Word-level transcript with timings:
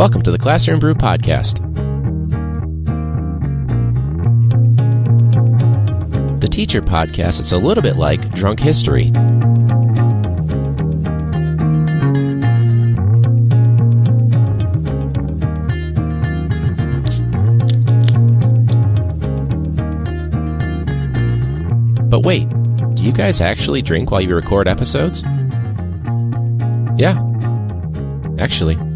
Welcome 0.00 0.22
to 0.22 0.30
the 0.30 0.38
Classroom 0.38 0.78
Brew 0.78 0.94
Podcast. 0.94 1.60
The 6.40 6.48
teacher 6.48 6.80
podcast 6.80 7.38
is 7.38 7.52
a 7.52 7.58
little 7.58 7.82
bit 7.82 7.96
like 7.96 8.32
drunk 8.32 8.60
history. 8.60 9.10
But 22.08 22.20
wait, 22.20 22.48
do 22.94 23.04
you 23.04 23.12
guys 23.12 23.42
actually 23.42 23.82
drink 23.82 24.10
while 24.10 24.22
you 24.22 24.34
record 24.34 24.66
episodes? 24.66 25.22
Yeah. 26.96 27.22
Actually. 28.38 28.89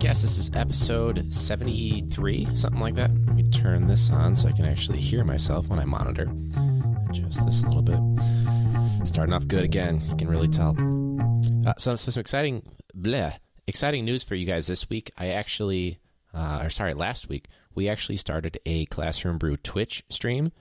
Podcast. 0.00 0.22
This 0.22 0.38
is 0.38 0.50
episode 0.54 1.32
73, 1.32 2.56
something 2.56 2.80
like 2.80 2.94
that. 2.94 3.10
Let 3.26 3.36
me 3.36 3.42
turn 3.50 3.86
this 3.86 4.10
on 4.10 4.34
so 4.34 4.48
I 4.48 4.52
can 4.52 4.64
actually 4.64 4.98
hear 4.98 5.24
myself 5.24 5.68
when 5.68 5.78
I 5.78 5.84
monitor. 5.84 6.26
Adjust 7.10 7.44
this 7.44 7.62
a 7.62 7.68
little 7.68 7.82
bit. 7.82 9.06
Starting 9.06 9.34
off 9.34 9.46
good 9.46 9.62
again, 9.62 10.00
you 10.08 10.16
can 10.16 10.28
really 10.28 10.48
tell. 10.48 10.74
Uh, 11.66 11.74
so, 11.76 11.96
so 11.96 12.10
some 12.10 12.20
exciting, 12.20 12.62
bleh, 12.96 13.36
exciting 13.66 14.06
news 14.06 14.22
for 14.22 14.34
you 14.36 14.46
guys 14.46 14.66
this 14.66 14.88
week. 14.88 15.10
I 15.18 15.30
actually, 15.30 15.98
uh, 16.32 16.60
or 16.62 16.70
sorry, 16.70 16.94
last 16.94 17.28
week, 17.28 17.48
we 17.74 17.86
actually 17.86 18.16
started 18.16 18.58
a 18.64 18.86
Classroom 18.86 19.36
Brew 19.36 19.58
Twitch 19.58 20.02
stream. 20.08 20.52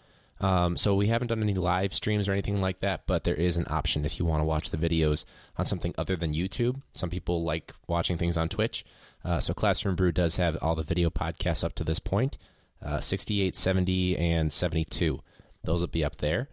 Um, 0.41 0.75
so 0.75 0.95
we 0.95 1.07
haven't 1.07 1.27
done 1.27 1.43
any 1.43 1.53
live 1.53 1.93
streams 1.93 2.27
or 2.27 2.33
anything 2.33 2.59
like 2.59 2.79
that, 2.79 3.03
but 3.07 3.23
there 3.23 3.35
is 3.35 3.57
an 3.57 3.67
option 3.69 4.05
if 4.05 4.19
you 4.19 4.25
want 4.25 4.41
to 4.41 4.45
watch 4.45 4.69
the 4.69 4.77
videos 4.77 5.23
on 5.57 5.65
something 5.65 5.93
other 5.97 6.15
than 6.15 6.33
YouTube. 6.33 6.81
Some 6.93 7.09
people 7.09 7.43
like 7.43 7.73
watching 7.87 8.17
things 8.17 8.37
on 8.37 8.49
Twitch. 8.49 8.85
Uh, 9.23 9.39
so 9.39 9.53
Classroom 9.53 9.95
Brew 9.95 10.11
does 10.11 10.37
have 10.37 10.57
all 10.61 10.75
the 10.75 10.83
video 10.83 11.09
podcasts 11.09 11.63
up 11.63 11.75
to 11.75 11.83
this 11.83 11.99
point, 11.99 12.37
uh, 12.83 12.99
68, 13.01 13.55
70, 13.55 14.17
and 14.17 14.51
72. 14.51 15.19
Those 15.63 15.81
will 15.81 15.87
be 15.87 16.05
up 16.05 16.17
there. 16.17 16.49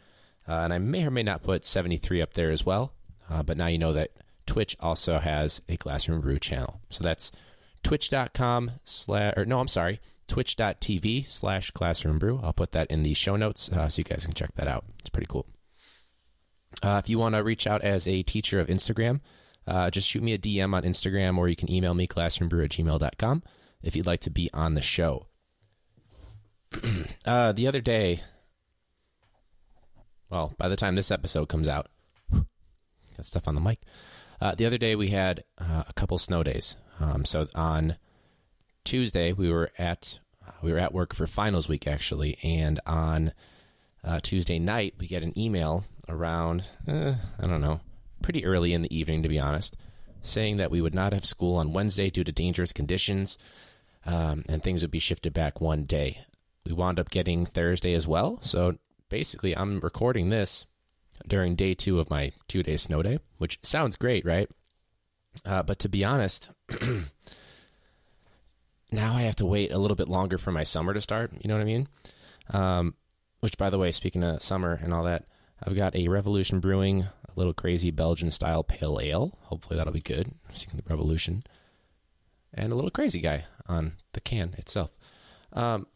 Uh, 0.48 0.54
and 0.54 0.72
I 0.72 0.78
may 0.78 1.04
or 1.04 1.10
may 1.10 1.22
not 1.22 1.42
put 1.42 1.64
73 1.64 2.22
up 2.22 2.34
there 2.34 2.50
as 2.50 2.66
well. 2.66 2.92
Uh, 3.28 3.42
but 3.42 3.56
now 3.56 3.66
you 3.66 3.78
know 3.78 3.92
that 3.92 4.10
Twitch 4.46 4.76
also 4.80 5.18
has 5.18 5.60
a 5.68 5.76
Classroom 5.76 6.20
Brew 6.20 6.38
channel. 6.38 6.80
So 6.90 7.02
that's 7.02 7.30
twitch.com 7.82 8.72
slash, 8.84 9.34
or 9.36 9.44
no, 9.44 9.60
I'm 9.60 9.68
sorry, 9.68 10.00
twitch.tv 10.26 11.26
slash 11.26 11.70
classroom 11.70 12.18
brew. 12.18 12.40
I'll 12.42 12.52
put 12.52 12.72
that 12.72 12.90
in 12.90 13.02
the 13.02 13.14
show 13.14 13.36
notes 13.36 13.70
uh, 13.70 13.88
so 13.88 14.00
you 14.00 14.04
guys 14.04 14.24
can 14.24 14.34
check 14.34 14.54
that 14.56 14.68
out. 14.68 14.84
It's 15.00 15.10
pretty 15.10 15.28
cool. 15.28 15.46
Uh, 16.82 17.00
if 17.02 17.08
you 17.08 17.18
want 17.18 17.34
to 17.34 17.42
reach 17.42 17.66
out 17.66 17.82
as 17.82 18.06
a 18.06 18.22
teacher 18.22 18.60
of 18.60 18.68
Instagram, 18.68 19.20
uh, 19.66 19.90
just 19.90 20.08
shoot 20.08 20.22
me 20.22 20.32
a 20.32 20.38
DM 20.38 20.74
on 20.74 20.84
Instagram 20.84 21.38
or 21.38 21.48
you 21.48 21.56
can 21.56 21.70
email 21.70 21.94
me 21.94 22.06
classroombrew 22.06 22.64
at 22.64 22.70
gmail.com 22.70 23.42
if 23.82 23.96
you'd 23.96 24.06
like 24.06 24.20
to 24.20 24.30
be 24.30 24.48
on 24.54 24.74
the 24.74 24.82
show. 24.82 25.26
uh, 27.26 27.52
the 27.52 27.66
other 27.66 27.80
day, 27.80 28.22
well, 30.30 30.54
by 30.58 30.68
the 30.68 30.76
time 30.76 30.94
this 30.94 31.10
episode 31.10 31.48
comes 31.48 31.68
out, 31.68 31.88
got 32.32 32.46
stuff 33.26 33.48
on 33.48 33.54
the 33.54 33.60
mic. 33.60 33.80
Uh, 34.40 34.54
the 34.54 34.66
other 34.66 34.78
day 34.78 34.94
we 34.94 35.08
had 35.08 35.44
uh, 35.58 35.84
a 35.88 35.92
couple 35.94 36.18
snow 36.18 36.42
days. 36.42 36.76
Um, 37.00 37.24
so 37.24 37.48
on 37.54 37.96
Tuesday 38.84 39.32
we 39.32 39.50
were 39.50 39.70
at 39.78 40.18
we 40.62 40.72
were 40.72 40.78
at 40.78 40.94
work 40.94 41.12
for 41.12 41.26
finals 41.26 41.68
week 41.68 41.86
actually, 41.86 42.38
and 42.42 42.80
on 42.86 43.32
uh, 44.04 44.20
Tuesday 44.22 44.58
night 44.58 44.94
we 44.98 45.06
get 45.08 45.22
an 45.22 45.36
email 45.38 45.84
around 46.08 46.64
uh, 46.86 47.14
I 47.40 47.46
don't 47.46 47.60
know 47.60 47.80
pretty 48.26 48.44
early 48.44 48.72
in 48.72 48.82
the 48.82 48.92
evening 48.92 49.22
to 49.22 49.28
be 49.28 49.38
honest, 49.38 49.76
saying 50.20 50.56
that 50.56 50.72
we 50.72 50.80
would 50.80 50.96
not 50.96 51.12
have 51.12 51.24
school 51.24 51.54
on 51.58 51.72
Wednesday 51.72 52.10
due 52.10 52.24
to 52.24 52.32
dangerous 52.32 52.72
conditions, 52.72 53.38
um, 54.04 54.44
and 54.48 54.64
things 54.64 54.82
would 54.82 54.90
be 54.90 54.98
shifted 54.98 55.32
back 55.32 55.60
one 55.60 55.84
day. 55.84 56.18
We 56.64 56.72
wound 56.72 56.98
up 56.98 57.08
getting 57.08 57.46
Thursday 57.46 57.94
as 57.94 58.08
well, 58.08 58.40
so 58.42 58.78
basically 59.08 59.56
I'm 59.56 59.78
recording 59.78 60.30
this 60.30 60.66
during 61.28 61.54
day 61.54 61.74
two 61.74 62.00
of 62.00 62.10
my 62.10 62.32
two 62.48 62.64
day 62.64 62.76
snow 62.76 63.00
day, 63.00 63.20
which 63.38 63.60
sounds 63.62 63.94
great, 63.94 64.24
right? 64.24 64.50
Uh, 65.44 65.62
but 65.62 65.78
to 65.78 65.88
be 65.88 66.04
honest, 66.04 66.50
now 68.90 69.14
I 69.14 69.22
have 69.22 69.36
to 69.36 69.46
wait 69.46 69.70
a 69.70 69.78
little 69.78 69.96
bit 69.96 70.08
longer 70.08 70.36
for 70.36 70.50
my 70.50 70.64
summer 70.64 70.92
to 70.92 71.00
start. 71.00 71.30
You 71.44 71.46
know 71.46 71.54
what 71.54 71.62
I 71.62 71.64
mean? 71.64 71.86
Um, 72.50 72.94
which, 73.38 73.56
by 73.56 73.70
the 73.70 73.78
way, 73.78 73.92
speaking 73.92 74.24
of 74.24 74.42
summer 74.42 74.80
and 74.82 74.92
all 74.92 75.04
that, 75.04 75.26
I've 75.62 75.76
got 75.76 75.96
a 75.96 76.08
Revolution 76.08 76.60
Brewing, 76.60 77.02
a 77.02 77.32
little 77.34 77.54
crazy 77.54 77.90
Belgian 77.90 78.30
style 78.30 78.62
pale 78.62 78.98
ale. 79.00 79.38
Hopefully 79.42 79.76
that'll 79.76 79.92
be 79.92 80.00
good. 80.00 80.34
Speaking 80.52 80.78
of 80.78 80.84
the 80.84 80.90
Revolution, 80.90 81.44
and 82.52 82.72
a 82.72 82.76
little 82.76 82.90
crazy 82.90 83.20
guy 83.20 83.44
on 83.66 83.94
the 84.12 84.20
can 84.20 84.54
itself. 84.58 84.90
Um, 85.52 85.86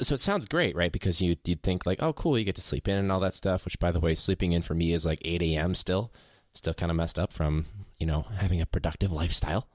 so 0.00 0.14
it 0.14 0.20
sounds 0.20 0.46
great, 0.46 0.74
right? 0.74 0.92
Because 0.92 1.20
you 1.20 1.36
you'd 1.44 1.62
think 1.62 1.86
like, 1.86 2.02
oh, 2.02 2.12
cool, 2.12 2.38
you 2.38 2.44
get 2.44 2.56
to 2.56 2.60
sleep 2.62 2.88
in 2.88 2.96
and 2.96 3.12
all 3.12 3.20
that 3.20 3.34
stuff. 3.34 3.64
Which, 3.64 3.78
by 3.78 3.92
the 3.92 4.00
way, 4.00 4.14
sleeping 4.14 4.52
in 4.52 4.62
for 4.62 4.74
me 4.74 4.92
is 4.92 5.06
like 5.06 5.20
8 5.24 5.42
a.m. 5.42 5.74
Still, 5.74 6.12
still 6.54 6.74
kind 6.74 6.90
of 6.90 6.96
messed 6.96 7.18
up 7.18 7.32
from 7.32 7.66
you 7.98 8.06
know 8.06 8.22
having 8.38 8.60
a 8.60 8.66
productive 8.66 9.12
lifestyle. 9.12 9.68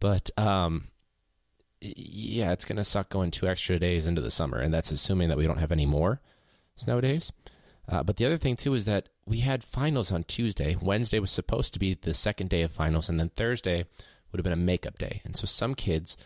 But 0.00 0.30
um, 0.38 0.88
yeah, 1.80 2.52
it's 2.52 2.64
gonna 2.64 2.84
suck 2.84 3.10
going 3.10 3.30
two 3.30 3.46
extra 3.46 3.78
days 3.78 4.06
into 4.06 4.22
the 4.22 4.30
summer, 4.30 4.58
and 4.58 4.72
that's 4.72 4.90
assuming 4.90 5.28
that 5.28 5.38
we 5.38 5.46
don't 5.46 5.58
have 5.58 5.72
any 5.72 5.86
more 5.86 6.20
snow 6.76 7.00
days. 7.00 7.30
Uh, 7.90 8.04
but 8.04 8.16
the 8.16 8.24
other 8.24 8.38
thing 8.38 8.56
too 8.56 8.74
is 8.74 8.84
that 8.84 9.08
we 9.26 9.40
had 9.40 9.64
finals 9.64 10.12
on 10.12 10.22
Tuesday. 10.22 10.76
Wednesday 10.80 11.18
was 11.18 11.32
supposed 11.32 11.74
to 11.74 11.80
be 11.80 11.94
the 11.94 12.14
second 12.14 12.48
day 12.48 12.62
of 12.62 12.70
finals, 12.70 13.08
and 13.08 13.18
then 13.18 13.30
Thursday 13.30 13.84
would 14.30 14.38
have 14.38 14.44
been 14.44 14.52
a 14.52 14.56
makeup 14.56 14.96
day. 14.96 15.20
And 15.24 15.36
so 15.36 15.46
some 15.46 15.74
kids, 15.74 16.16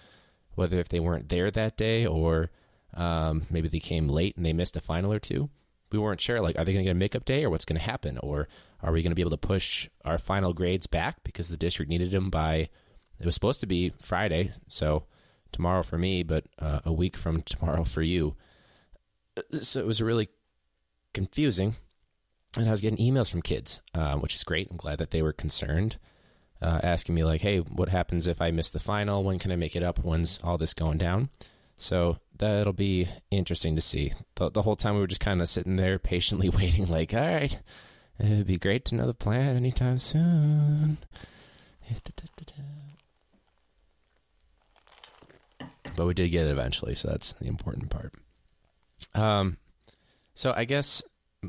whether 0.54 0.78
if 0.78 0.90
they 0.90 1.00
weren't 1.00 1.30
there 1.30 1.50
that 1.50 1.78
day 1.78 2.06
or 2.06 2.50
um, 2.92 3.46
maybe 3.50 3.68
they 3.68 3.80
came 3.80 4.08
late 4.08 4.36
and 4.36 4.44
they 4.44 4.52
missed 4.52 4.76
a 4.76 4.80
final 4.80 5.10
or 5.10 5.18
two, 5.18 5.48
we 5.90 5.98
weren't 5.98 6.20
sure. 6.20 6.40
Like, 6.40 6.58
are 6.58 6.64
they 6.64 6.72
going 6.72 6.84
to 6.84 6.88
get 6.88 6.96
a 6.96 6.98
makeup 6.98 7.24
day, 7.24 7.44
or 7.44 7.50
what's 7.50 7.64
going 7.64 7.78
to 7.78 7.84
happen, 7.84 8.18
or 8.18 8.48
are 8.82 8.92
we 8.92 9.02
going 9.02 9.12
to 9.12 9.16
be 9.16 9.22
able 9.22 9.30
to 9.30 9.36
push 9.36 9.88
our 10.04 10.18
final 10.18 10.52
grades 10.52 10.86
back 10.86 11.22
because 11.24 11.48
the 11.48 11.56
district 11.56 11.88
needed 11.88 12.10
them 12.10 12.30
by? 12.30 12.68
It 13.18 13.26
was 13.26 13.34
supposed 13.34 13.60
to 13.60 13.66
be 13.66 13.92
Friday, 14.00 14.52
so 14.68 15.04
tomorrow 15.52 15.82
for 15.82 15.96
me, 15.96 16.24
but 16.24 16.44
uh, 16.58 16.80
a 16.84 16.92
week 16.92 17.16
from 17.16 17.42
tomorrow 17.46 17.84
for 17.84 18.02
you. 18.02 18.36
So 19.52 19.80
it 19.80 19.86
was 19.86 20.00
a 20.00 20.04
really 20.04 20.28
confusing. 21.14 21.76
And 22.56 22.68
I 22.68 22.70
was 22.70 22.80
getting 22.80 22.98
emails 22.98 23.30
from 23.30 23.42
kids, 23.42 23.80
um, 23.94 24.20
which 24.20 24.34
is 24.34 24.44
great. 24.44 24.70
I'm 24.70 24.76
glad 24.76 24.98
that 24.98 25.10
they 25.10 25.22
were 25.22 25.32
concerned, 25.32 25.96
uh, 26.62 26.80
asking 26.82 27.14
me, 27.14 27.24
like, 27.24 27.40
hey, 27.40 27.58
what 27.58 27.88
happens 27.88 28.26
if 28.26 28.40
I 28.40 28.50
miss 28.52 28.70
the 28.70 28.78
final? 28.78 29.24
When 29.24 29.38
can 29.38 29.50
I 29.50 29.56
make 29.56 29.74
it 29.74 29.82
up? 29.82 30.04
When's 30.04 30.38
all 30.44 30.58
this 30.58 30.74
going 30.74 30.98
down? 30.98 31.30
So 31.76 32.18
that'll 32.36 32.72
be 32.72 33.08
interesting 33.30 33.74
to 33.74 33.82
see. 33.82 34.12
The, 34.36 34.50
the 34.50 34.62
whole 34.62 34.76
time 34.76 34.94
we 34.94 35.00
were 35.00 35.08
just 35.08 35.20
kind 35.20 35.42
of 35.42 35.48
sitting 35.48 35.76
there 35.76 35.98
patiently 35.98 36.48
waiting, 36.50 36.86
like, 36.86 37.12
all 37.12 37.20
right, 37.20 37.58
it'd 38.20 38.46
be 38.46 38.58
great 38.58 38.84
to 38.86 38.94
know 38.94 39.06
the 39.06 39.14
plan 39.14 39.56
anytime 39.56 39.98
soon. 39.98 40.98
but 45.96 46.06
we 46.06 46.14
did 46.14 46.30
get 46.30 46.46
it 46.46 46.50
eventually, 46.50 46.94
so 46.94 47.08
that's 47.08 47.32
the 47.34 47.46
important 47.46 47.90
part. 47.90 48.12
Um, 49.14 49.58
so 50.34 50.52
I 50.56 50.64
guess 50.64 51.02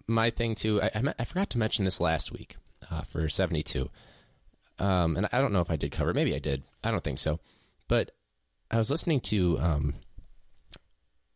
my 0.07 0.30
thing 0.30 0.56
too, 0.56 0.81
I, 0.81 0.92
I, 0.95 1.13
I 1.19 1.25
forgot 1.25 1.50
to 1.51 1.57
mention 1.57 1.86
this 1.86 2.01
last 2.01 2.31
week 2.31 2.57
uh, 2.89 3.01
for 3.01 3.27
seventy 3.30 3.63
two, 3.63 3.89
um, 4.80 5.18
and 5.18 5.27
I 5.31 5.39
don't 5.39 5.53
know 5.53 5.62
if 5.62 5.71
I 5.71 5.75
did 5.75 5.92
cover. 5.92 6.12
it. 6.12 6.15
Maybe 6.15 6.36
I 6.36 6.39
did. 6.39 6.63
I 6.83 6.92
don't 6.92 7.03
think 7.03 7.19
so, 7.19 7.39
but 7.88 8.12
I 8.71 8.77
was 8.77 8.89
listening 8.89 9.19
to 9.21 9.59
um, 9.59 9.95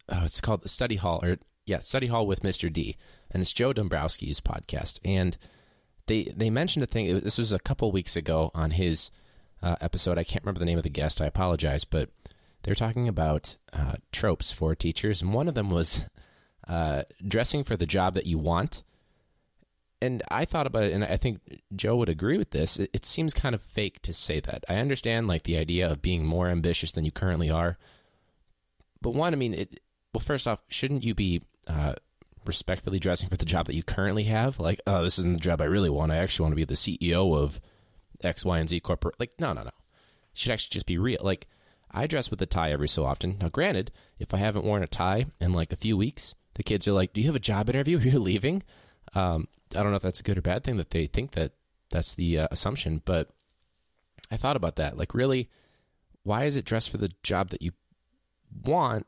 oh, 0.09 0.23
it's 0.23 0.41
called 0.41 0.63
the 0.63 0.69
Study 0.69 0.95
Hall 0.95 1.19
or 1.23 1.37
yeah, 1.65 1.79
Study 1.79 2.07
Hall 2.07 2.25
with 2.25 2.41
Mr. 2.41 2.71
D, 2.71 2.97
and 3.31 3.41
it's 3.41 3.53
Joe 3.53 3.73
Dombrowski's 3.73 4.41
podcast, 4.41 4.99
and 5.05 5.37
they 6.07 6.23
they 6.35 6.49
mentioned 6.49 6.83
a 6.83 6.87
thing. 6.87 7.19
This 7.19 7.37
was 7.37 7.51
a 7.51 7.59
couple 7.59 7.91
weeks 7.91 8.15
ago 8.15 8.51
on 8.55 8.71
his 8.71 9.11
uh, 9.61 9.75
episode. 9.79 10.17
I 10.17 10.23
can't 10.23 10.43
remember 10.43 10.59
the 10.59 10.65
name 10.65 10.79
of 10.79 10.83
the 10.83 10.89
guest. 10.89 11.21
I 11.21 11.27
apologize, 11.27 11.85
but 11.85 12.09
they 12.63 12.71
were 12.71 12.75
talking 12.75 13.07
about 13.07 13.57
uh, 13.71 13.95
tropes 14.11 14.51
for 14.51 14.75
teachers, 14.75 15.21
and 15.21 15.33
one 15.33 15.47
of 15.47 15.53
them 15.53 15.69
was 15.69 16.01
uh, 16.69 17.03
dressing 17.25 17.65
for 17.65 17.75
the 17.75 17.85
job 17.85 18.13
that 18.13 18.25
you 18.25 18.37
want. 18.37 18.83
And 20.01 20.23
I 20.31 20.45
thought 20.45 20.67
about 20.67 20.83
it, 20.83 20.93
and 20.93 21.03
I 21.03 21.17
think 21.17 21.41
Joe 21.75 21.97
would 21.97 22.07
agree 22.07 22.37
with 22.37 22.51
this. 22.51 22.77
It, 22.79 22.89
it 22.93 23.05
seems 23.05 23.33
kind 23.33 23.53
of 23.53 23.61
fake 23.61 24.01
to 24.03 24.13
say 24.13 24.39
that. 24.39 24.63
I 24.69 24.75
understand, 24.75 25.27
like 25.27 25.43
the 25.43 25.57
idea 25.57 25.91
of 25.91 26.01
being 26.01 26.25
more 26.25 26.47
ambitious 26.47 26.93
than 26.93 27.03
you 27.03 27.11
currently 27.11 27.49
are, 27.49 27.77
but 29.01 29.13
one, 29.13 29.33
I 29.33 29.37
mean, 29.37 29.53
it. 29.53 29.81
Well, 30.13 30.21
first 30.21 30.47
off, 30.47 30.63
shouldn't 30.69 31.03
you 31.03 31.13
be 31.13 31.41
uh, 31.67 31.93
respectfully 32.45 32.99
dressing 32.99 33.29
for 33.29 33.37
the 33.37 33.45
job 33.45 33.67
that 33.67 33.75
you 33.75 33.83
currently 33.83 34.23
have. 34.23 34.59
Like, 34.59 34.81
oh, 34.87 35.03
this 35.03 35.19
isn't 35.19 35.33
the 35.33 35.39
job 35.39 35.61
I 35.61 35.65
really 35.65 35.89
want. 35.89 36.11
I 36.11 36.17
actually 36.17 36.43
want 36.43 36.53
to 36.53 36.55
be 36.55 36.65
the 36.65 36.73
CEO 36.73 37.37
of 37.37 37.59
X, 38.23 38.43
Y, 38.43 38.59
and 38.59 38.69
Z 38.69 38.79
corporate. 38.81 39.19
Like, 39.19 39.33
no, 39.39 39.53
no, 39.53 39.63
no. 39.63 39.71
Should 40.33 40.51
actually 40.51 40.73
just 40.73 40.85
be 40.85 40.97
real. 40.97 41.19
Like, 41.21 41.47
I 41.91 42.07
dress 42.07 42.29
with 42.29 42.41
a 42.41 42.45
tie 42.45 42.71
every 42.71 42.87
so 42.87 43.05
often. 43.05 43.37
Now, 43.39 43.49
granted, 43.49 43.91
if 44.19 44.33
I 44.33 44.37
haven't 44.37 44.65
worn 44.65 44.83
a 44.83 44.87
tie 44.87 45.27
in 45.39 45.53
like 45.53 45.71
a 45.71 45.77
few 45.77 45.97
weeks, 45.97 46.35
the 46.59 46.63
kids 46.63 46.89
are 46.89 46.91
like, 46.91 47.13
"Do 47.13 47.21
you 47.21 47.27
have 47.27 47.37
a 47.37 47.39
job 47.39 47.69
interview? 47.69 47.97
Are 47.99 48.01
you 48.01 48.19
leaving?" 48.19 48.63
Um, 49.15 49.47
I 49.73 49.81
don't 49.81 49.91
know 49.91 49.95
if 49.95 50.01
that's 50.01 50.19
a 50.19 50.23
good 50.23 50.37
or 50.37 50.41
bad 50.41 50.65
thing 50.65 50.75
that 50.75 50.89
they 50.89 51.07
think 51.07 51.31
that 51.31 51.53
that's 51.89 52.13
the 52.15 52.39
uh, 52.39 52.47
assumption, 52.51 53.01
but 53.05 53.29
I 54.29 54.35
thought 54.35 54.57
about 54.57 54.75
that. 54.75 54.97
Like, 54.97 55.13
really, 55.13 55.49
why 56.23 56.43
is 56.43 56.57
it 56.57 56.65
dressed 56.65 56.89
for 56.89 56.97
the 56.97 57.13
job 57.23 57.51
that 57.51 57.61
you 57.61 57.71
want 58.61 59.07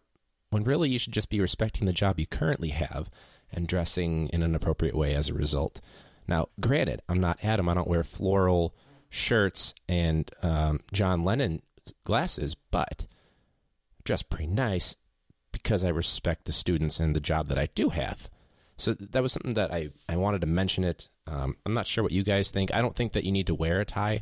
when 0.49 0.63
really 0.63 0.89
you 0.89 0.97
should 0.97 1.11
just 1.11 1.29
be 1.29 1.41
respecting 1.41 1.85
the 1.85 1.93
job 1.93 2.19
you 2.19 2.25
currently 2.25 2.69
have 2.69 3.09
and 3.51 3.67
dressing 3.67 4.29
in 4.29 4.43
an 4.43 4.55
appropriate 4.55 4.95
way 4.95 5.13
as 5.13 5.27
a 5.27 5.33
result? 5.33 5.81
Now, 6.29 6.47
granted, 6.61 7.01
I'm 7.09 7.19
not 7.19 7.43
Adam. 7.43 7.67
I 7.67 7.73
don't 7.73 7.87
wear 7.89 8.05
floral 8.05 8.73
shirts 9.09 9.75
and 9.89 10.31
um, 10.41 10.79
John 10.93 11.25
Lennon 11.25 11.63
glasses, 12.05 12.55
but 12.55 13.07
dress 14.05 14.23
pretty 14.23 14.47
nice 14.47 14.95
because 15.61 15.83
I 15.83 15.89
respect 15.89 16.45
the 16.45 16.51
students 16.51 16.99
and 16.99 17.15
the 17.15 17.19
job 17.19 17.47
that 17.47 17.57
I 17.57 17.69
do 17.75 17.89
have. 17.89 18.29
So 18.77 18.93
that 18.95 19.21
was 19.21 19.31
something 19.31 19.53
that 19.53 19.71
I, 19.71 19.89
I 20.09 20.15
wanted 20.15 20.41
to 20.41 20.47
mention 20.47 20.83
it. 20.83 21.09
Um, 21.27 21.55
I'm 21.65 21.73
not 21.73 21.87
sure 21.87 22.03
what 22.03 22.11
you 22.11 22.23
guys 22.23 22.49
think. 22.49 22.73
I 22.73 22.81
don't 22.81 22.95
think 22.95 23.13
that 23.13 23.23
you 23.23 23.31
need 23.31 23.47
to 23.47 23.55
wear 23.55 23.79
a 23.79 23.85
tie 23.85 24.21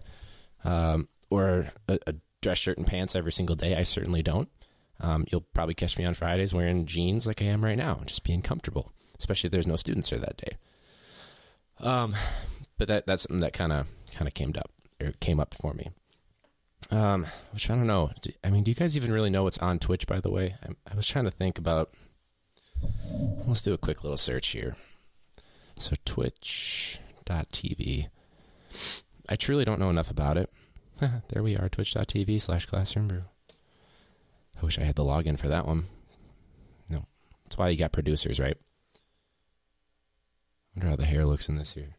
um, 0.65 1.07
or 1.29 1.71
a, 1.87 1.99
a, 2.07 2.13
dress 2.41 2.57
shirt 2.57 2.77
and 2.77 2.87
pants 2.87 3.15
every 3.15 3.31
single 3.31 3.55
day. 3.55 3.75
I 3.75 3.83
certainly 3.83 4.23
don't. 4.23 4.49
Um, 5.01 5.25
you'll 5.29 5.45
probably 5.53 5.73
catch 5.73 5.97
me 5.97 6.05
on 6.05 6.13
Fridays 6.13 6.53
wearing 6.53 6.85
jeans 6.85 7.27
like 7.27 7.41
I 7.41 7.45
am 7.45 7.63
right 7.63 7.77
now, 7.77 8.01
just 8.05 8.23
being 8.23 8.41
comfortable, 8.41 8.91
especially 9.17 9.47
if 9.47 9.51
there's 9.51 9.67
no 9.67 9.75
students 9.75 10.09
there 10.09 10.19
that 10.19 10.37
day. 10.37 10.57
Um, 11.79 12.15
but 12.77 12.87
that 12.87 13.07
that's 13.07 13.23
something 13.23 13.41
that 13.41 13.53
kind 13.53 13.71
of 13.73 13.87
kind 14.13 14.27
of 14.27 14.33
came 14.33 14.53
up 14.57 14.71
or 15.01 15.13
came 15.19 15.39
up 15.39 15.53
for 15.53 15.73
me. 15.73 15.89
Um, 16.91 17.27
which 17.51 17.69
I 17.69 17.75
don't 17.75 17.85
know. 17.87 18.11
I 18.43 18.49
mean, 18.49 18.63
do 18.63 18.71
you 18.71 18.75
guys 18.75 18.97
even 18.97 19.11
really 19.11 19.29
know 19.29 19.43
what's 19.43 19.59
on 19.59 19.77
Twitch? 19.77 20.07
By 20.07 20.19
the 20.19 20.31
way, 20.31 20.55
I, 20.63 20.69
I 20.91 20.95
was 20.95 21.05
trying 21.05 21.25
to 21.25 21.31
think 21.31 21.57
about. 21.57 21.91
Let's 23.45 23.61
do 23.61 23.73
a 23.73 23.77
quick 23.77 24.03
little 24.03 24.17
search 24.17 24.47
here. 24.49 24.75
So 25.77 25.95
Twitch.tv. 26.05 26.97
I 29.27 29.35
truly 29.35 29.65
don't 29.65 29.79
know 29.79 29.89
enough 29.89 30.09
about 30.09 30.37
it. 30.37 30.49
there 31.29 31.43
we 31.43 31.55
are, 31.55 31.69
twitch.tv 31.69 32.41
slash 32.41 32.65
classroom 32.65 33.07
brew. 33.07 33.23
I 34.59 34.65
wish 34.65 34.77
I 34.77 34.83
had 34.83 34.95
the 34.95 35.03
login 35.03 35.37
for 35.39 35.47
that 35.47 35.65
one. 35.65 35.85
No. 36.89 37.05
That's 37.43 37.57
why 37.57 37.69
you 37.69 37.77
got 37.77 37.91
producers, 37.91 38.39
right? 38.39 38.57
wonder 40.75 40.89
how 40.89 40.95
the 40.95 41.05
hair 41.05 41.25
looks 41.25 41.49
in 41.49 41.57
this 41.57 41.73
here. 41.73 41.97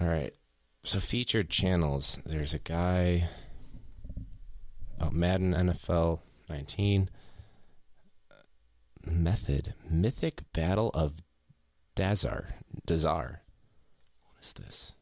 All 0.00 0.06
right. 0.06 0.34
So 0.84 1.00
featured 1.00 1.50
channels. 1.50 2.18
There's 2.24 2.54
a 2.54 2.58
guy. 2.58 3.28
Oh, 5.00 5.10
Madden 5.10 5.52
NFL 5.54 6.20
19. 6.48 7.08
Method. 9.04 9.74
Mythic 9.88 10.42
Battle 10.52 10.90
of 10.94 11.14
Dazar. 11.96 12.46
Dazar. 12.86 13.38
What 14.24 14.42
is 14.42 14.52
this? 14.52 14.92